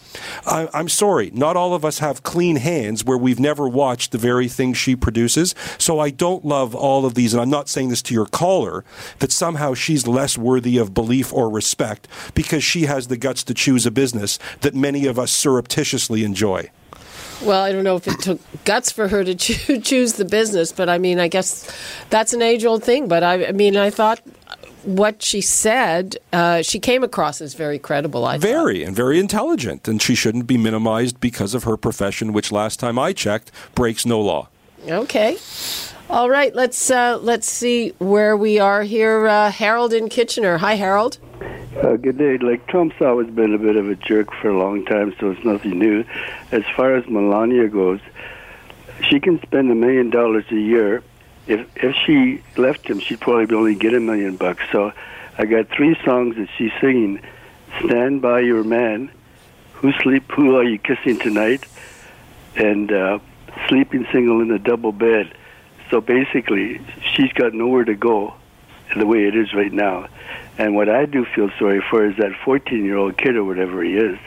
I, 0.45 0.69
I'm 0.75 0.91
sorry, 0.91 1.31
not 1.33 1.57
all 1.57 1.73
of 1.73 1.83
us 1.83 2.01
have 2.01 2.23
clean 2.23 2.57
hands 2.57 3.03
where 3.03 3.17
we've 3.17 3.41
never 3.41 3.67
watched 3.67 4.13
the 4.13 4.19
very 4.19 4.49
thing 4.49 4.75
she 4.75 4.95
produces. 4.95 5.55
So 5.79 5.99
I 5.99 6.11
don't 6.11 6.45
love 6.45 6.75
all 6.75 7.07
of 7.07 7.15
these, 7.15 7.33
and 7.33 7.41
I'm 7.41 7.49
not 7.49 7.71
saying 7.71 7.89
this 7.89 8.03
to 8.03 8.13
your 8.13 8.27
caller, 8.27 8.85
that 9.21 9.33
somehow 9.33 9.73
she's 9.73 10.07
less 10.07 10.37
worthy 10.37 10.77
of 10.77 10.93
belief 10.93 11.33
or 11.33 11.49
respect 11.49 12.07
because 12.35 12.63
she 12.63 12.83
has 12.83 13.07
the 13.07 13.17
guts 13.17 13.43
to 13.45 13.55
choose 13.55 13.87
a 13.87 13.91
business 13.91 14.39
that 14.61 14.75
many 14.75 15.07
of 15.07 15.19
us 15.19 15.33
surreptitiously 15.33 16.23
enjoy. 16.23 16.69
Well, 17.43 17.63
I 17.63 17.73
don't 17.73 17.85
know 17.85 17.97
if 17.97 18.07
it 18.07 18.19
took 18.21 18.41
guts 18.65 18.93
for 18.93 19.09
her 19.09 19.25
to 19.25 19.35
choose 19.81 20.15
the 20.15 20.25
business, 20.25 20.73
but 20.73 20.89
I 20.89 20.99
mean, 20.99 21.19
I 21.19 21.29
guess 21.29 21.71
that's 22.11 22.33
an 22.33 22.43
age 22.43 22.65
old 22.65 22.85
thing. 22.85 23.09
But 23.09 23.23
I, 23.23 23.47
I 23.47 23.53
mean, 23.53 23.77
I 23.77 23.91
thought 23.91 24.21
what 24.85 25.23
she 25.23 25.41
said, 25.41 26.17
uh, 26.33 26.63
she 26.63 26.79
came 26.79 27.03
across 27.03 27.41
as 27.41 27.55
very 27.55 27.79
credible. 27.79 28.25
I 28.25 28.39
very 28.39 28.81
thought. 28.81 28.89
and 28.89 28.97
very 28.97 29.19
intelligent, 29.19 29.89
and 29.89 30.01
she 30.01 30.15
shouldn't 30.15 30.47
be 30.47 30.59
minimized 30.59 31.21
because 31.21 31.55
of 31.55 31.65
her 31.65 31.77
profession, 31.77 32.33
which 32.33 32.53
last 32.53 32.81
time 32.81 32.99
I 32.99 33.13
checked 33.13 33.51
breaks 33.75 34.05
no 34.05 34.21
law. 34.21 34.49
Okay. 34.87 35.37
All 36.09 36.29
right, 36.29 36.55
let's 36.55 36.91
uh, 36.91 37.19
let's 37.23 37.49
see 37.49 37.91
where 37.99 38.37
we 38.37 38.59
are 38.59 38.83
here. 38.83 39.29
Uh, 39.29 39.51
Harold 39.51 39.93
in 39.93 40.09
Kitchener. 40.09 40.59
Hi, 40.59 40.75
Harold. 40.75 41.19
Uh, 41.77 41.95
good 41.97 42.19
day. 42.19 42.37
Like 42.37 42.67
Trump's 42.67 43.01
always 43.01 43.29
been 43.31 43.55
a 43.55 43.59
bit 43.59 43.77
of 43.77 43.89
a 43.89 43.95
jerk 43.95 44.33
for 44.35 44.49
a 44.49 44.59
long 44.59 44.85
time, 44.85 45.15
so 45.21 45.31
it's 45.31 45.45
nothing 45.45 45.79
new. 45.79 46.05
As 46.51 46.65
far 46.75 46.97
as 46.97 47.07
Melania 47.07 47.69
goes, 47.69 48.01
she 49.09 49.21
can 49.21 49.41
spend 49.43 49.71
a 49.71 49.75
million 49.77 50.11
dollars 50.11 50.45
a 50.51 50.57
year. 50.57 51.05
If 51.47 51.69
if 51.77 51.95
she 52.05 52.43
left 52.57 52.89
him, 52.89 52.99
she'd 52.99 53.21
probably 53.21 53.55
only 53.55 53.75
get 53.77 53.95
a 53.95 54.01
million 54.01 54.37
bucks. 54.37 54.65
So, 54.73 54.93
I 55.39 55.45
got 55.47 55.69
three 55.69 55.97
songs 56.05 56.35
that 56.37 56.49
she's 56.59 56.73
singing: 56.81 57.21
"Stand 57.85 58.21
by 58.21 58.41
Your 58.41 58.65
Man," 58.65 59.09
"Who 59.75 59.93
Sleep 59.93 60.29
Who 60.33 60.57
Are 60.57 60.65
You 60.65 60.79
Kissing 60.79 61.21
Tonight," 61.21 61.65
and 62.57 62.91
uh, 62.91 63.21
"Sleeping 63.69 64.09
Single 64.11 64.41
in 64.41 64.51
a 64.51 64.59
Double 64.59 64.91
Bed." 64.91 65.33
So 65.89 66.01
basically, 66.01 66.81
she's 67.15 67.33
got 67.33 67.55
nowhere 67.55 67.85
to 67.85 67.95
go 67.95 68.35
the 68.97 69.07
way 69.07 69.25
it 69.25 69.37
is 69.37 69.55
right 69.55 69.73
now. 69.73 70.09
And 70.61 70.75
what 70.75 70.91
I 70.91 71.07
do 71.07 71.25
feel 71.25 71.49
sorry 71.59 71.83
for 71.89 72.05
is 72.05 72.19
that 72.19 72.33
14 72.45 72.85
year 72.85 72.99
old 72.99 73.17
kid 73.17 73.35
or 73.35 73.45
whatever 73.45 73.83
he 73.83 73.95
is. 73.95 74.19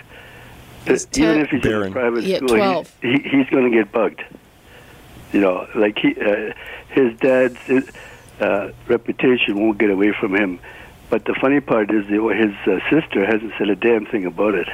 He's 0.87 1.07
even 1.15 1.41
if 1.41 1.51
he's 1.51 1.61
Barron. 1.61 1.83
in 1.83 1.89
a 1.89 1.91
private 1.91 2.23
yeah, 2.23 2.37
school, 2.37 2.47
12. 2.47 2.97
he, 3.03 3.19
he's 3.19 3.47
going 3.49 3.71
to 3.71 3.77
get 3.77 3.91
bugged. 3.91 4.23
You 5.31 5.41
know, 5.41 5.67
like 5.75 5.99
he, 5.99 6.19
uh, 6.19 6.53
his 6.89 7.15
dad's 7.19 7.59
uh, 8.39 8.71
reputation 8.87 9.61
won't 9.61 9.77
get 9.77 9.91
away 9.91 10.11
from 10.11 10.35
him. 10.35 10.59
But 11.11 11.25
the 11.25 11.35
funny 11.39 11.59
part 11.59 11.91
is 11.91 12.07
that 12.07 12.35
his 12.35 12.55
uh, 12.65 12.79
sister 12.89 13.23
hasn't 13.27 13.53
said 13.59 13.69
a 13.69 13.75
damn 13.75 14.07
thing 14.07 14.25
about 14.25 14.55
it. 14.55 14.67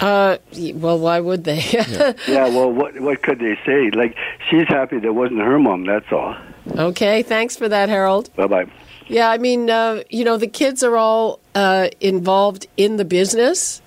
Uh, 0.00 0.36
well, 0.74 0.98
why 0.98 1.20
would 1.20 1.44
they? 1.44 1.64
yeah. 1.70 2.12
yeah. 2.28 2.48
Well, 2.48 2.70
what 2.70 3.00
what 3.00 3.22
could 3.22 3.38
they 3.38 3.58
say? 3.64 3.90
Like 3.90 4.16
she's 4.50 4.68
happy 4.68 4.98
that 4.98 5.14
wasn't 5.14 5.40
her 5.40 5.58
mom. 5.58 5.86
That's 5.86 6.12
all. 6.12 6.36
Okay. 6.76 7.22
Thanks 7.22 7.56
for 7.56 7.70
that, 7.70 7.88
Harold. 7.88 8.34
Bye 8.36 8.46
bye. 8.46 8.66
Yeah, 9.08 9.30
I 9.30 9.38
mean, 9.38 9.68
uh, 9.68 10.02
you 10.10 10.24
know, 10.24 10.36
the 10.36 10.46
kids 10.46 10.82
are 10.82 10.96
all 10.96 11.40
uh, 11.54 11.88
involved 12.00 12.66
in 12.76 12.96
the 12.96 13.04
business. 13.04 13.82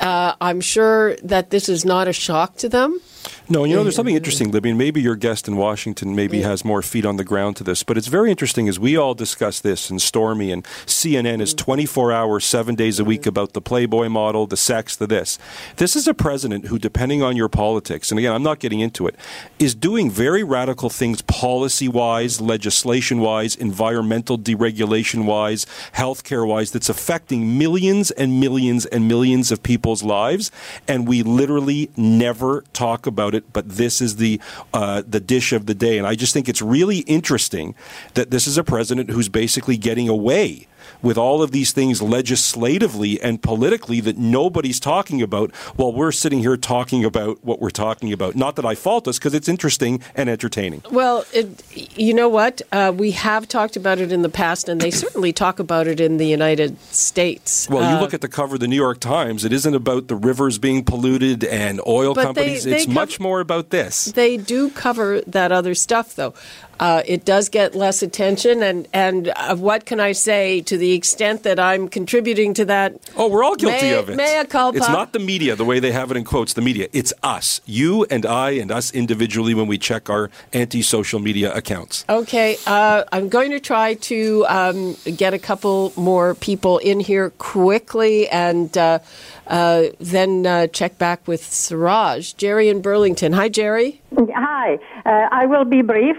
Uh, 0.00 0.34
I'm 0.40 0.60
sure 0.60 1.16
that 1.16 1.50
this 1.50 1.68
is 1.68 1.84
not 1.84 2.08
a 2.08 2.12
shock 2.12 2.56
to 2.56 2.68
them. 2.68 3.00
No, 3.50 3.64
you 3.64 3.74
know, 3.74 3.82
there's 3.82 3.96
something 3.96 4.14
interesting, 4.14 4.50
Libby, 4.50 4.68
and 4.68 4.76
maybe 4.76 5.00
your 5.00 5.16
guest 5.16 5.48
in 5.48 5.56
Washington 5.56 6.14
maybe 6.14 6.42
has 6.42 6.66
more 6.66 6.82
feet 6.82 7.06
on 7.06 7.16
the 7.16 7.24
ground 7.24 7.56
to 7.56 7.64
this, 7.64 7.82
but 7.82 7.96
it's 7.96 8.06
very 8.06 8.30
interesting 8.30 8.68
as 8.68 8.78
we 8.78 8.94
all 8.94 9.14
discuss 9.14 9.58
this, 9.58 9.88
and 9.88 10.02
Stormy 10.02 10.52
and 10.52 10.62
CNN 10.84 11.40
is 11.40 11.54
mm. 11.54 11.58
24 11.58 12.12
hours, 12.12 12.44
seven 12.44 12.74
days 12.74 13.00
a 13.00 13.04
week 13.04 13.22
mm. 13.22 13.28
about 13.28 13.54
the 13.54 13.62
Playboy 13.62 14.10
model, 14.10 14.46
the 14.46 14.58
sex, 14.58 14.96
the 14.96 15.06
this. 15.06 15.38
This 15.76 15.96
is 15.96 16.06
a 16.06 16.12
president 16.12 16.66
who, 16.66 16.78
depending 16.78 17.22
on 17.22 17.36
your 17.36 17.48
politics, 17.48 18.10
and 18.10 18.18
again, 18.18 18.34
I'm 18.34 18.42
not 18.42 18.58
getting 18.58 18.80
into 18.80 19.06
it, 19.06 19.16
is 19.58 19.74
doing 19.74 20.10
very 20.10 20.44
radical 20.44 20.90
things 20.90 21.22
policy 21.22 21.88
wise, 21.88 22.42
legislation 22.42 23.18
wise, 23.18 23.56
environmental 23.56 24.38
deregulation 24.38 25.24
wise, 25.24 25.64
healthcare 25.94 26.46
wise, 26.46 26.70
that's 26.70 26.90
affecting 26.90 27.56
millions 27.56 28.10
and 28.10 28.38
millions 28.40 28.84
and 28.84 29.08
millions 29.08 29.50
of 29.50 29.62
people's 29.62 30.02
lives, 30.02 30.50
and 30.86 31.08
we 31.08 31.22
literally 31.22 31.88
never 31.96 32.62
talk 32.74 33.06
about 33.06 33.34
it, 33.34 33.37
but 33.52 33.68
this 33.68 34.00
is 34.00 34.16
the 34.16 34.40
uh, 34.72 35.02
the 35.06 35.20
dish 35.20 35.52
of 35.52 35.66
the 35.66 35.74
day. 35.74 35.98
And 35.98 36.06
I 36.06 36.14
just 36.14 36.32
think 36.32 36.48
it's 36.48 36.62
really 36.62 36.98
interesting 37.00 37.74
that 38.14 38.30
this 38.30 38.46
is 38.46 38.58
a 38.58 38.64
president 38.64 39.10
who's 39.10 39.28
basically 39.28 39.76
getting 39.76 40.08
away 40.08 40.66
with 41.02 41.18
all 41.18 41.42
of 41.42 41.50
these 41.50 41.72
things 41.72 42.02
legislatively 42.02 43.20
and 43.20 43.42
politically 43.42 44.00
that 44.00 44.18
nobody's 44.18 44.80
talking 44.80 45.22
about 45.22 45.54
while 45.76 45.92
we're 45.92 46.12
sitting 46.12 46.40
here 46.40 46.56
talking 46.56 47.04
about 47.04 47.42
what 47.44 47.60
we're 47.60 47.70
talking 47.70 48.12
about. 48.12 48.34
Not 48.34 48.56
that 48.56 48.64
I 48.64 48.74
fault 48.74 49.08
us 49.08 49.18
because 49.18 49.34
it's 49.34 49.48
interesting 49.48 50.02
and 50.14 50.28
entertaining. 50.28 50.82
Well, 50.90 51.24
it, 51.32 51.64
you 51.96 52.14
know 52.14 52.28
what? 52.28 52.62
Uh, 52.72 52.92
we 52.94 53.12
have 53.12 53.48
talked 53.48 53.76
about 53.76 53.98
it 53.98 54.12
in 54.12 54.22
the 54.22 54.28
past, 54.28 54.68
and 54.68 54.80
they 54.80 54.90
certainly 54.90 55.32
talk 55.32 55.58
about 55.58 55.86
it 55.86 56.00
in 56.00 56.16
the 56.16 56.26
United 56.26 56.80
States. 56.82 57.68
Well, 57.68 57.82
you 57.90 57.96
uh, 57.96 58.00
look 58.00 58.14
at 58.14 58.20
the 58.20 58.28
cover 58.28 58.54
of 58.54 58.60
the 58.60 58.68
New 58.68 58.76
York 58.76 59.00
Times, 59.00 59.44
it 59.44 59.52
isn't 59.52 59.74
about 59.74 60.08
the 60.08 60.16
rivers 60.16 60.58
being 60.58 60.84
polluted 60.84 61.44
and 61.44 61.80
oil 61.86 62.14
companies. 62.14 62.64
They, 62.64 62.70
they 62.70 62.76
it's 62.78 62.88
much 62.88 63.20
more 63.20 63.40
about 63.40 63.70
this. 63.70 64.06
They 64.06 64.36
do 64.36 64.70
cover 64.70 65.20
that 65.22 65.52
other 65.52 65.74
stuff, 65.74 66.14
though. 66.14 66.34
Uh, 66.80 67.02
it 67.06 67.24
does 67.24 67.48
get 67.48 67.74
less 67.74 68.02
attention, 68.02 68.62
and 68.62 68.86
and 68.92 69.32
uh, 69.34 69.56
what 69.56 69.84
can 69.84 70.00
I 70.00 70.12
say 70.12 70.60
to 70.62 70.76
the 70.76 70.92
extent 70.92 71.42
that 71.42 71.58
I'm 71.58 71.88
contributing 71.88 72.54
to 72.54 72.64
that? 72.66 72.94
Oh, 73.16 73.28
we're 73.28 73.42
all 73.42 73.56
guilty 73.56 73.86
mea, 73.86 73.94
of 73.94 74.10
it. 74.10 74.16
Mea 74.16 74.44
culpa. 74.48 74.78
It's 74.78 74.88
not 74.88 75.12
the 75.12 75.18
media 75.18 75.56
the 75.56 75.64
way 75.64 75.80
they 75.80 75.92
have 75.92 76.10
it 76.10 76.16
in 76.16 76.24
quotes. 76.24 76.52
The 76.52 76.62
media. 76.62 76.88
It's 76.92 77.12
us, 77.22 77.60
you 77.66 78.04
and 78.04 78.24
I, 78.24 78.50
and 78.50 78.70
us 78.70 78.92
individually 78.92 79.54
when 79.54 79.66
we 79.66 79.78
check 79.78 80.08
our 80.08 80.30
anti-social 80.52 81.20
media 81.20 81.52
accounts. 81.54 82.04
Okay, 82.08 82.56
uh, 82.66 83.04
I'm 83.12 83.28
going 83.28 83.50
to 83.50 83.60
try 83.60 83.94
to 83.94 84.46
um, 84.48 84.96
get 85.16 85.34
a 85.34 85.38
couple 85.38 85.92
more 85.96 86.34
people 86.36 86.78
in 86.78 87.00
here 87.00 87.30
quickly, 87.38 88.28
and 88.28 88.76
uh, 88.78 89.00
uh, 89.48 89.84
then 89.98 90.46
uh, 90.46 90.66
check 90.68 90.98
back 90.98 91.26
with 91.26 91.42
Siraj, 91.42 92.34
Jerry 92.34 92.68
in 92.68 92.80
Burlington. 92.82 93.32
Hi, 93.32 93.48
Jerry. 93.48 94.00
Hi. 94.16 94.78
I 95.04 95.46
will 95.46 95.64
be 95.64 95.82
brief. 95.82 96.16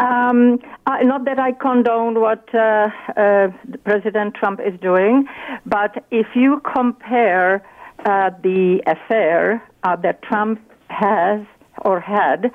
Um, 0.00 0.58
uh, 0.86 0.98
not 1.02 1.26
that 1.26 1.38
I 1.38 1.52
condone 1.52 2.20
what 2.20 2.48
uh, 2.54 2.88
uh, 3.16 3.48
President 3.84 4.34
Trump 4.34 4.58
is 4.60 4.78
doing, 4.80 5.26
but 5.66 6.04
if 6.10 6.26
you 6.34 6.62
compare 6.72 7.62
uh, 8.06 8.30
the 8.42 8.80
affair 8.86 9.62
uh, 9.82 9.96
that 9.96 10.22
Trump 10.22 10.58
has 10.88 11.42
or 11.82 12.00
had 12.00 12.50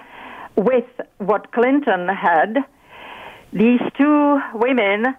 with 0.56 0.86
what 1.20 1.52
Clinton 1.52 2.08
had, 2.08 2.66
these 3.54 3.82
two 3.96 4.40
women 4.56 5.16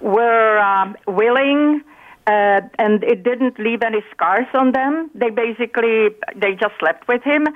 were 0.00 0.58
um, 0.58 0.96
willing. 1.06 1.82
Uh, 2.26 2.60
and 2.80 3.04
it 3.04 3.22
didn't 3.22 3.56
leave 3.56 3.82
any 3.82 4.02
scars 4.10 4.48
on 4.52 4.72
them. 4.72 5.10
They 5.14 5.30
basically 5.30 6.08
they 6.34 6.54
just 6.54 6.74
slept 6.80 7.06
with 7.06 7.22
him. 7.22 7.46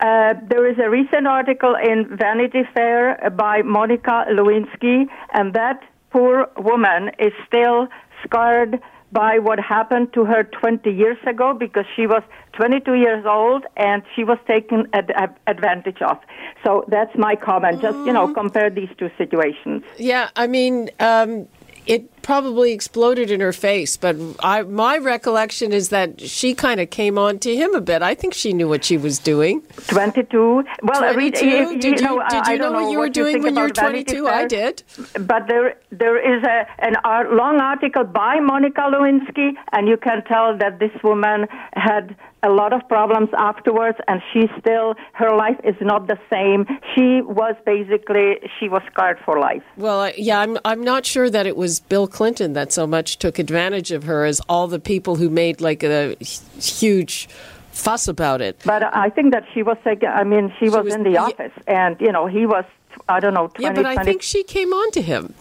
Uh, 0.00 0.34
there 0.48 0.70
is 0.70 0.78
a 0.78 0.88
recent 0.88 1.26
article 1.26 1.74
in 1.74 2.16
Vanity 2.16 2.62
Fair 2.74 3.30
by 3.36 3.62
Monica 3.62 4.24
Lewinsky, 4.30 5.06
and 5.32 5.54
that 5.54 5.82
poor 6.10 6.48
woman 6.56 7.10
is 7.18 7.32
still 7.46 7.88
scarred 8.24 8.80
by 9.10 9.38
what 9.38 9.58
happened 9.58 10.12
to 10.12 10.24
her 10.24 10.44
20 10.44 10.90
years 10.90 11.16
ago 11.26 11.54
because 11.54 11.86
she 11.96 12.06
was 12.06 12.22
22 12.52 12.94
years 12.94 13.24
old 13.26 13.64
and 13.76 14.02
she 14.14 14.22
was 14.22 14.38
taken 14.46 14.86
ad- 14.92 15.34
advantage 15.46 16.02
of. 16.02 16.18
So 16.62 16.84
that's 16.88 17.16
my 17.16 17.34
comment. 17.34 17.80
Just, 17.80 17.96
you 18.06 18.12
know, 18.12 18.32
compare 18.34 18.68
these 18.68 18.90
two 18.98 19.10
situations. 19.16 19.82
Yeah, 19.96 20.28
I 20.36 20.46
mean, 20.46 20.90
um, 21.00 21.48
it 21.86 22.10
probably 22.28 22.72
exploded 22.72 23.30
in 23.30 23.40
her 23.40 23.54
face. 23.54 23.96
But 23.96 24.14
I, 24.40 24.60
my 24.60 24.98
recollection 24.98 25.72
is 25.72 25.88
that 25.88 26.20
she 26.20 26.54
kind 26.54 26.78
of 26.78 26.90
came 26.90 27.16
on 27.16 27.38
to 27.38 27.56
him 27.56 27.74
a 27.74 27.80
bit. 27.80 28.02
I 28.02 28.14
think 28.14 28.34
she 28.34 28.52
knew 28.52 28.68
what 28.68 28.84
she 28.84 28.98
was 28.98 29.18
doing. 29.18 29.62
22. 29.86 30.62
Well, 30.82 31.00
22? 31.00 31.16
Read, 31.16 31.32
did 31.32 32.00
you, 32.00 32.04
know, 32.04 32.22
did 32.28 32.46
you 32.46 32.58
know, 32.58 32.70
know, 32.70 32.82
what 32.82 32.92
you 32.92 32.98
were 32.98 33.08
doing 33.08 33.42
when 33.42 33.56
you 33.56 33.62
were 33.62 33.70
22? 33.70 34.28
I 34.28 34.46
did. 34.46 34.82
But 35.14 35.48
there, 35.48 35.76
there 35.90 36.18
is 36.18 36.44
a, 36.44 36.66
an 36.84 36.96
art, 37.02 37.32
long 37.32 37.62
article 37.62 38.04
by 38.04 38.40
Monica 38.40 38.82
Lewinsky, 38.82 39.52
and 39.72 39.88
you 39.88 39.96
can 39.96 40.22
tell 40.24 40.54
that 40.58 40.78
this 40.78 40.92
woman 41.02 41.46
had 41.72 42.14
a 42.42 42.50
lot 42.50 42.72
of 42.72 42.86
problems 42.88 43.28
afterwards 43.36 43.98
and 44.06 44.22
she 44.32 44.46
still 44.60 44.94
her 45.12 45.34
life 45.36 45.58
is 45.64 45.74
not 45.80 46.06
the 46.06 46.18
same 46.30 46.66
she 46.94 47.20
was 47.22 47.54
basically 47.66 48.36
she 48.58 48.68
was 48.68 48.82
scarred 48.90 49.18
for 49.24 49.40
life 49.40 49.62
well 49.76 50.10
yeah 50.16 50.38
i'm 50.38 50.56
i'm 50.64 50.80
not 50.80 51.04
sure 51.04 51.28
that 51.28 51.46
it 51.46 51.56
was 51.56 51.80
bill 51.80 52.06
clinton 52.18 52.52
that 52.52 52.72
so 52.72 52.84
much 52.84 53.16
took 53.18 53.38
advantage 53.38 53.92
of 53.92 54.02
her 54.02 54.24
as 54.24 54.40
all 54.48 54.66
the 54.66 54.80
people 54.80 55.14
who 55.14 55.30
made 55.30 55.60
like 55.60 55.84
a 55.84 56.16
huge 56.60 57.28
fuss 57.70 58.08
about 58.08 58.40
it. 58.40 58.60
But 58.64 58.82
i 59.06 59.08
think 59.08 59.32
that 59.32 59.44
she 59.54 59.62
was 59.62 59.76
i 59.86 60.24
mean 60.24 60.52
she, 60.58 60.66
she 60.66 60.70
was, 60.70 60.86
was, 60.86 60.94
in 60.94 61.04
the 61.04 61.12
yeah, 61.12 61.26
office 61.26 61.52
and 61.68 61.96
you 62.00 62.10
know 62.10 62.26
he 62.26 62.44
was 62.44 62.64
i 63.08 63.20
don't 63.20 63.34
know 63.34 63.46
20, 63.46 63.62
yeah 63.62 63.72
but 63.72 63.86
i 63.86 63.94
20, 63.94 64.04
think 64.10 64.22
she 64.22 64.42
came 64.42 64.72
on 64.72 64.90
to 64.92 65.00
him. 65.00 65.32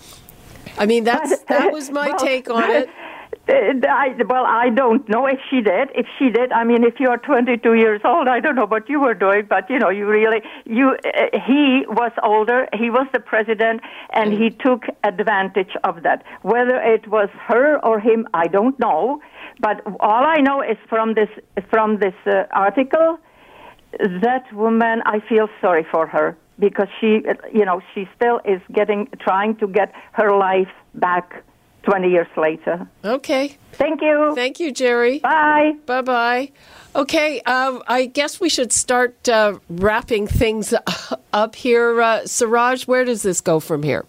I 0.77 0.85
mean, 0.85 1.03
that's 1.03 1.39
that 1.53 1.71
was 1.71 1.89
my 1.89 2.09
well, 2.09 2.19
take 2.19 2.49
on 2.49 2.69
it. 2.79 2.89
Uh, 3.49 3.53
I, 3.87 4.13
well, 4.27 4.45
I 4.45 4.69
don't 4.69 5.07
know 5.07 5.25
if 5.25 5.39
she 5.49 5.61
did. 5.61 5.89
If 5.95 6.05
she 6.19 6.29
did, 6.29 6.51
I 6.51 6.65
mean, 6.65 6.83
if 6.83 6.99
you're 6.99 7.17
22 7.17 7.75
years 7.75 8.01
old, 8.03 8.27
I 8.27 8.41
don't 8.41 8.55
know 8.55 8.65
what 8.65 8.89
you 8.89 8.99
were 8.99 9.13
doing, 9.13 9.45
but 9.49 9.69
you 9.69 9.79
know, 9.79 9.89
you 9.89 10.05
really, 10.05 10.41
you, 10.65 10.89
uh, 10.89 11.39
he 11.45 11.85
was 11.87 12.11
older, 12.23 12.67
he 12.77 12.89
was 12.89 13.07
the 13.13 13.21
president, 13.21 13.81
and 14.11 14.33
he 14.33 14.49
took 14.49 14.83
advantage 15.03 15.71
of 15.85 16.03
that. 16.03 16.23
Whether 16.41 16.77
it 16.81 17.07
was 17.07 17.29
her 17.47 17.83
or 17.85 17.99
him, 17.99 18.27
I 18.33 18.47
don't 18.47 18.77
know. 18.79 19.21
But 19.61 19.81
all 20.01 20.25
I 20.25 20.37
know 20.41 20.61
is 20.61 20.77
from 20.89 21.13
this, 21.13 21.29
from 21.69 21.99
this 21.99 22.15
uh, 22.25 22.43
article, 22.51 23.17
that 23.99 24.43
woman, 24.53 25.01
I 25.05 25.21
feel 25.27 25.47
sorry 25.61 25.85
for 25.89 26.05
her 26.05 26.37
because 26.59 26.87
she, 26.99 27.21
you 27.53 27.63
know, 27.63 27.81
she 27.93 28.09
still 28.15 28.41
is 28.43 28.61
getting, 28.73 29.07
trying 29.21 29.55
to 29.57 29.67
get 29.67 29.93
her 30.13 30.35
life 30.35 30.73
back 30.95 31.43
20 31.87 32.09
years 32.09 32.27
later. 32.35 32.85
Okay. 33.05 33.57
Thank 33.71 34.01
you. 34.01 34.33
Thank 34.35 34.59
you, 34.59 34.73
Jerry. 34.73 35.19
Bye. 35.19 35.73
Bye 35.85 36.01
bye. 36.01 36.51
Okay, 36.95 37.41
uh, 37.45 37.79
I 37.87 38.07
guess 38.07 38.41
we 38.41 38.49
should 38.49 38.73
start 38.73 39.29
uh, 39.29 39.59
wrapping 39.69 40.27
things 40.27 40.73
up 41.33 41.55
here. 41.55 42.01
Uh, 42.01 42.25
Siraj, 42.25 42.87
where 42.87 43.05
does 43.05 43.21
this 43.21 43.39
go 43.39 43.61
from 43.61 43.83
here? 43.83 44.03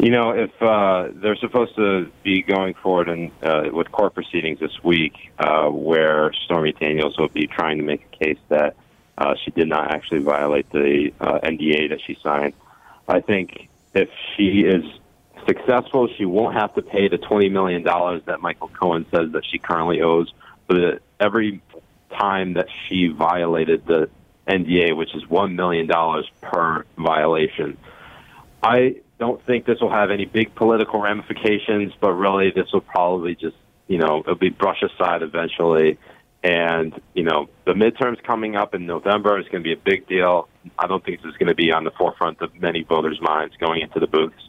You 0.00 0.10
know, 0.10 0.30
if 0.30 0.50
uh, 0.62 1.08
they're 1.12 1.36
supposed 1.36 1.76
to 1.76 2.10
be 2.22 2.42
going 2.42 2.74
forward 2.74 3.08
in, 3.08 3.30
uh, 3.42 3.64
with 3.70 3.92
court 3.92 4.14
proceedings 4.14 4.58
this 4.58 4.82
week, 4.82 5.30
uh, 5.38 5.68
where 5.68 6.32
Stormy 6.44 6.72
Daniels 6.72 7.18
will 7.18 7.28
be 7.28 7.46
trying 7.46 7.78
to 7.78 7.84
make 7.84 8.06
a 8.12 8.24
case 8.24 8.38
that 8.48 8.76
uh, 9.18 9.34
she 9.44 9.50
did 9.50 9.68
not 9.68 9.90
actually 9.90 10.20
violate 10.20 10.70
the 10.70 11.12
uh, 11.20 11.38
NDA 11.40 11.90
that 11.90 12.00
she 12.06 12.16
signed. 12.22 12.54
I 13.08 13.20
think 13.20 13.68
if 13.94 14.08
she 14.36 14.60
is 14.60 14.84
successful, 15.46 16.08
she 16.16 16.24
won't 16.24 16.54
have 16.54 16.74
to 16.74 16.82
pay 16.82 17.08
the 17.08 17.18
$20 17.18 17.50
million 17.50 17.82
that 17.82 18.38
Michael 18.40 18.68
Cohen 18.68 19.06
says 19.10 19.32
that 19.32 19.44
she 19.50 19.58
currently 19.58 20.00
owes 20.00 20.32
for 20.66 21.00
every 21.20 21.60
time 22.10 22.54
that 22.54 22.66
she 22.86 23.08
violated 23.08 23.86
the 23.86 24.08
NDA, 24.48 24.96
which 24.96 25.14
is 25.14 25.24
$1 25.24 25.54
million 25.54 25.88
per 26.40 26.84
violation. 26.98 27.76
I 28.62 28.96
don't 29.18 29.44
think 29.46 29.66
this 29.66 29.80
will 29.80 29.90
have 29.90 30.10
any 30.10 30.24
big 30.24 30.54
political 30.54 31.00
ramifications, 31.00 31.92
but 32.00 32.12
really 32.12 32.50
this 32.50 32.72
will 32.72 32.80
probably 32.80 33.34
just, 33.34 33.56
you 33.86 33.98
know, 33.98 34.20
it'll 34.20 34.34
be 34.34 34.50
brushed 34.50 34.82
aside 34.82 35.22
eventually. 35.22 35.98
And, 36.42 37.00
you 37.14 37.22
know, 37.22 37.48
the 37.64 37.72
midterms 37.72 38.22
coming 38.22 38.56
up 38.56 38.74
in 38.74 38.84
November 38.84 39.38
is 39.38 39.46
going 39.46 39.62
to 39.62 39.68
be 39.68 39.72
a 39.72 39.76
big 39.76 40.08
deal. 40.08 40.48
I 40.76 40.88
don't 40.88 41.04
think 41.04 41.22
this 41.22 41.30
is 41.30 41.36
going 41.36 41.48
to 41.48 41.54
be 41.54 41.70
on 41.72 41.84
the 41.84 41.92
forefront 41.92 42.40
of 42.40 42.54
many 42.60 42.82
voters' 42.82 43.20
minds 43.20 43.54
going 43.58 43.80
into 43.80 44.00
the 44.00 44.08
booths. 44.08 44.48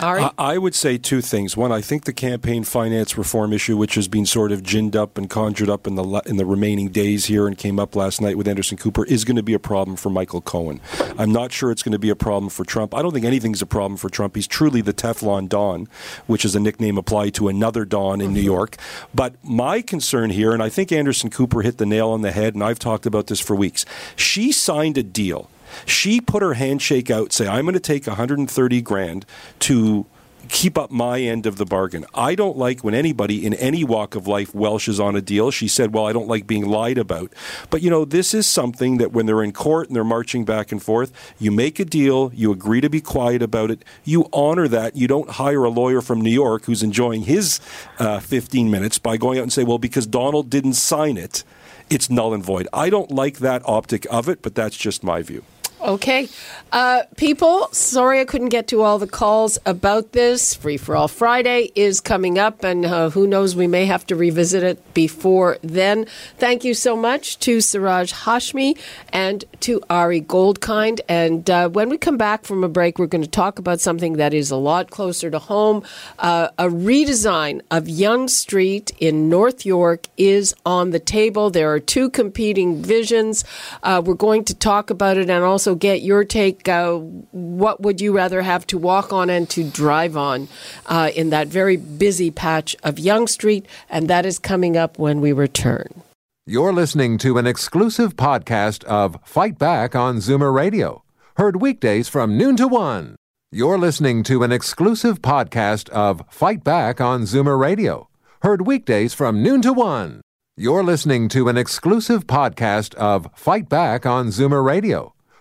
I, 0.00 0.30
I 0.38 0.58
would 0.58 0.74
say 0.74 0.98
two 0.98 1.20
things. 1.20 1.56
One, 1.56 1.72
I 1.72 1.80
think 1.80 2.04
the 2.04 2.12
campaign 2.12 2.64
finance 2.64 3.16
reform 3.16 3.52
issue, 3.52 3.76
which 3.76 3.94
has 3.94 4.08
been 4.08 4.26
sort 4.26 4.52
of 4.52 4.62
ginned 4.62 4.96
up 4.96 5.18
and 5.18 5.28
conjured 5.28 5.68
up 5.68 5.86
in 5.86 5.94
the 5.94 6.22
in 6.26 6.36
the 6.36 6.46
remaining 6.46 6.88
days 6.88 7.26
here 7.26 7.46
and 7.46 7.56
came 7.56 7.78
up 7.78 7.96
last 7.96 8.20
night 8.20 8.36
with 8.36 8.48
Anderson 8.48 8.76
Cooper, 8.76 9.04
is 9.06 9.24
going 9.24 9.36
to 9.36 9.42
be 9.42 9.54
a 9.54 9.58
problem 9.58 9.96
for 9.96 10.10
Michael 10.10 10.40
Cohen. 10.40 10.80
I'm 11.18 11.32
not 11.32 11.52
sure 11.52 11.70
it's 11.70 11.82
going 11.82 11.92
to 11.92 11.98
be 11.98 12.10
a 12.10 12.16
problem 12.16 12.50
for 12.50 12.64
Trump. 12.64 12.94
I 12.94 13.02
don't 13.02 13.12
think 13.12 13.24
anything's 13.24 13.62
a 13.62 13.66
problem 13.66 13.96
for 13.96 14.08
Trump. 14.08 14.36
He's 14.36 14.46
truly 14.46 14.80
the 14.80 14.92
Teflon 14.92 15.48
Don, 15.48 15.88
which 16.26 16.44
is 16.44 16.54
a 16.54 16.60
nickname 16.60 16.98
applied 16.98 17.34
to 17.34 17.48
another 17.48 17.84
Don 17.84 18.20
in 18.20 18.32
New 18.32 18.40
mm-hmm. 18.40 18.46
York. 18.46 18.76
But 19.14 19.34
my 19.42 19.82
concern 19.82 20.30
here, 20.30 20.52
and 20.52 20.62
I 20.62 20.68
think 20.68 20.92
Anderson 20.92 21.30
Cooper 21.30 21.62
hit 21.62 21.78
the 21.78 21.86
nail 21.86 22.10
on 22.10 22.22
the 22.22 22.32
head, 22.32 22.54
and 22.54 22.62
I've 22.62 22.78
talked 22.78 23.06
about 23.06 23.26
this 23.26 23.40
for 23.40 23.56
weeks. 23.56 23.84
She 24.16 24.52
signed 24.52 24.98
a 24.98 25.02
deal 25.02 25.48
she 25.86 26.20
put 26.20 26.42
her 26.42 26.54
handshake 26.54 27.10
out, 27.10 27.32
say, 27.32 27.46
I'm 27.46 27.64
going 27.64 27.74
to 27.74 27.80
take 27.80 28.06
130 28.06 28.82
grand 28.82 29.26
to 29.60 30.06
keep 30.48 30.76
up 30.76 30.90
my 30.90 31.20
end 31.20 31.46
of 31.46 31.56
the 31.56 31.64
bargain. 31.64 32.04
I 32.14 32.34
don't 32.34 32.56
like 32.56 32.82
when 32.82 32.94
anybody 32.94 33.44
in 33.44 33.54
any 33.54 33.84
walk 33.84 34.14
of 34.14 34.26
life 34.26 34.54
welshes 34.54 35.00
on 35.00 35.16
a 35.16 35.22
deal. 35.22 35.50
She 35.50 35.68
said, 35.68 35.92
Well, 35.92 36.06
I 36.06 36.12
don't 36.12 36.28
like 36.28 36.46
being 36.46 36.66
lied 36.66 36.98
about. 36.98 37.32
But, 37.70 37.82
you 37.82 37.90
know, 37.90 38.04
this 38.04 38.34
is 38.34 38.46
something 38.46 38.98
that 38.98 39.12
when 39.12 39.26
they're 39.26 39.42
in 39.42 39.52
court 39.52 39.88
and 39.88 39.96
they're 39.96 40.04
marching 40.04 40.44
back 40.44 40.72
and 40.72 40.82
forth, 40.82 41.12
you 41.38 41.50
make 41.50 41.80
a 41.80 41.84
deal, 41.84 42.30
you 42.34 42.52
agree 42.52 42.80
to 42.80 42.90
be 42.90 43.00
quiet 43.00 43.42
about 43.42 43.70
it, 43.70 43.84
you 44.04 44.28
honor 44.32 44.68
that. 44.68 44.96
You 44.96 45.08
don't 45.08 45.30
hire 45.30 45.64
a 45.64 45.70
lawyer 45.70 46.00
from 46.00 46.20
New 46.20 46.30
York 46.30 46.66
who's 46.66 46.82
enjoying 46.82 47.22
his 47.22 47.60
uh, 47.98 48.20
15 48.20 48.70
minutes 48.70 48.98
by 48.98 49.16
going 49.16 49.38
out 49.38 49.42
and 49.42 49.52
say, 49.52 49.64
Well, 49.64 49.78
because 49.78 50.06
Donald 50.06 50.50
didn't 50.50 50.74
sign 50.74 51.16
it, 51.16 51.44
it's 51.90 52.10
null 52.10 52.34
and 52.34 52.44
void. 52.44 52.68
I 52.72 52.90
don't 52.90 53.10
like 53.10 53.38
that 53.38 53.62
optic 53.64 54.06
of 54.10 54.28
it, 54.28 54.42
but 54.42 54.54
that's 54.54 54.76
just 54.76 55.02
my 55.02 55.22
view. 55.22 55.44
Okay. 55.82 56.28
Uh, 56.70 57.02
people, 57.16 57.68
sorry 57.72 58.20
I 58.20 58.24
couldn't 58.24 58.48
get 58.48 58.68
to 58.68 58.80
all 58.80 58.98
the 58.98 59.06
calls 59.06 59.58
about 59.66 60.12
this. 60.12 60.54
Free 60.54 60.78
for 60.78 60.96
All 60.96 61.08
Friday 61.08 61.70
is 61.74 62.00
coming 62.00 62.38
up, 62.38 62.64
and 62.64 62.86
uh, 62.86 63.10
who 63.10 63.26
knows, 63.26 63.54
we 63.54 63.66
may 63.66 63.84
have 63.84 64.06
to 64.06 64.16
revisit 64.16 64.62
it 64.62 64.94
before 64.94 65.58
then. 65.60 66.06
Thank 66.38 66.64
you 66.64 66.72
so 66.72 66.96
much 66.96 67.38
to 67.40 67.60
Siraj 67.60 68.12
Hashmi 68.14 68.78
and 69.12 69.44
to 69.60 69.82
Ari 69.90 70.22
Goldkind. 70.22 71.00
And 71.10 71.50
uh, 71.50 71.68
when 71.68 71.90
we 71.90 71.98
come 71.98 72.16
back 72.16 72.44
from 72.44 72.64
a 72.64 72.70
break, 72.70 72.98
we're 72.98 73.06
going 73.06 73.24
to 73.24 73.28
talk 73.28 73.58
about 73.58 73.80
something 73.80 74.14
that 74.14 74.32
is 74.32 74.50
a 74.50 74.56
lot 74.56 74.90
closer 74.90 75.30
to 75.30 75.38
home. 75.38 75.82
Uh, 76.18 76.48
a 76.58 76.68
redesign 76.68 77.60
of 77.70 77.86
Yonge 77.86 78.30
Street 78.30 78.92
in 78.98 79.28
North 79.28 79.66
York 79.66 80.06
is 80.16 80.54
on 80.64 80.90
the 80.90 81.00
table. 81.00 81.50
There 81.50 81.70
are 81.70 81.80
two 81.80 82.08
competing 82.08 82.82
visions. 82.82 83.44
Uh, 83.82 84.00
we're 84.02 84.14
going 84.14 84.44
to 84.44 84.54
talk 84.54 84.88
about 84.88 85.18
it 85.18 85.28
and 85.28 85.44
also 85.44 85.71
get 85.74 86.02
your 86.02 86.24
take. 86.24 86.68
Uh, 86.68 86.98
what 86.98 87.80
would 87.80 88.00
you 88.00 88.12
rather 88.12 88.42
have 88.42 88.66
to 88.68 88.78
walk 88.78 89.12
on 89.12 89.30
and 89.30 89.48
to 89.50 89.64
drive 89.64 90.16
on 90.16 90.48
uh, 90.86 91.10
in 91.14 91.30
that 91.30 91.48
very 91.48 91.76
busy 91.76 92.30
patch 92.30 92.76
of 92.82 92.98
Yonge 92.98 93.28
Street? 93.28 93.66
And 93.90 94.08
that 94.08 94.26
is 94.26 94.38
coming 94.38 94.76
up 94.76 94.98
when 94.98 95.20
we 95.20 95.32
return. 95.32 96.02
You're 96.46 96.72
listening 96.72 97.18
to 97.18 97.38
an 97.38 97.46
exclusive 97.46 98.16
podcast 98.16 98.82
of 98.84 99.16
Fight 99.24 99.58
Back 99.58 99.94
on 99.94 100.16
Zoomer 100.16 100.52
Radio, 100.52 101.04
heard 101.36 101.62
weekdays 101.62 102.08
from 102.08 102.36
noon 102.36 102.56
to 102.56 102.66
one. 102.66 103.14
You're 103.52 103.78
listening 103.78 104.22
to 104.24 104.42
an 104.42 104.50
exclusive 104.50 105.22
podcast 105.22 105.88
of 105.90 106.24
Fight 106.28 106.64
Back 106.64 107.00
on 107.00 107.22
Zoomer 107.22 107.58
Radio, 107.58 108.08
heard 108.40 108.66
weekdays 108.66 109.14
from 109.14 109.42
noon 109.42 109.62
to 109.62 109.72
one. 109.72 110.20
You're 110.56 110.82
listening 110.82 111.28
to 111.28 111.48
an 111.48 111.56
exclusive 111.56 112.26
podcast 112.26 112.94
of 112.96 113.28
Fight 113.34 113.68
Back 113.68 114.04
on 114.04 114.28
Zoomer 114.28 114.64
Radio 114.64 115.14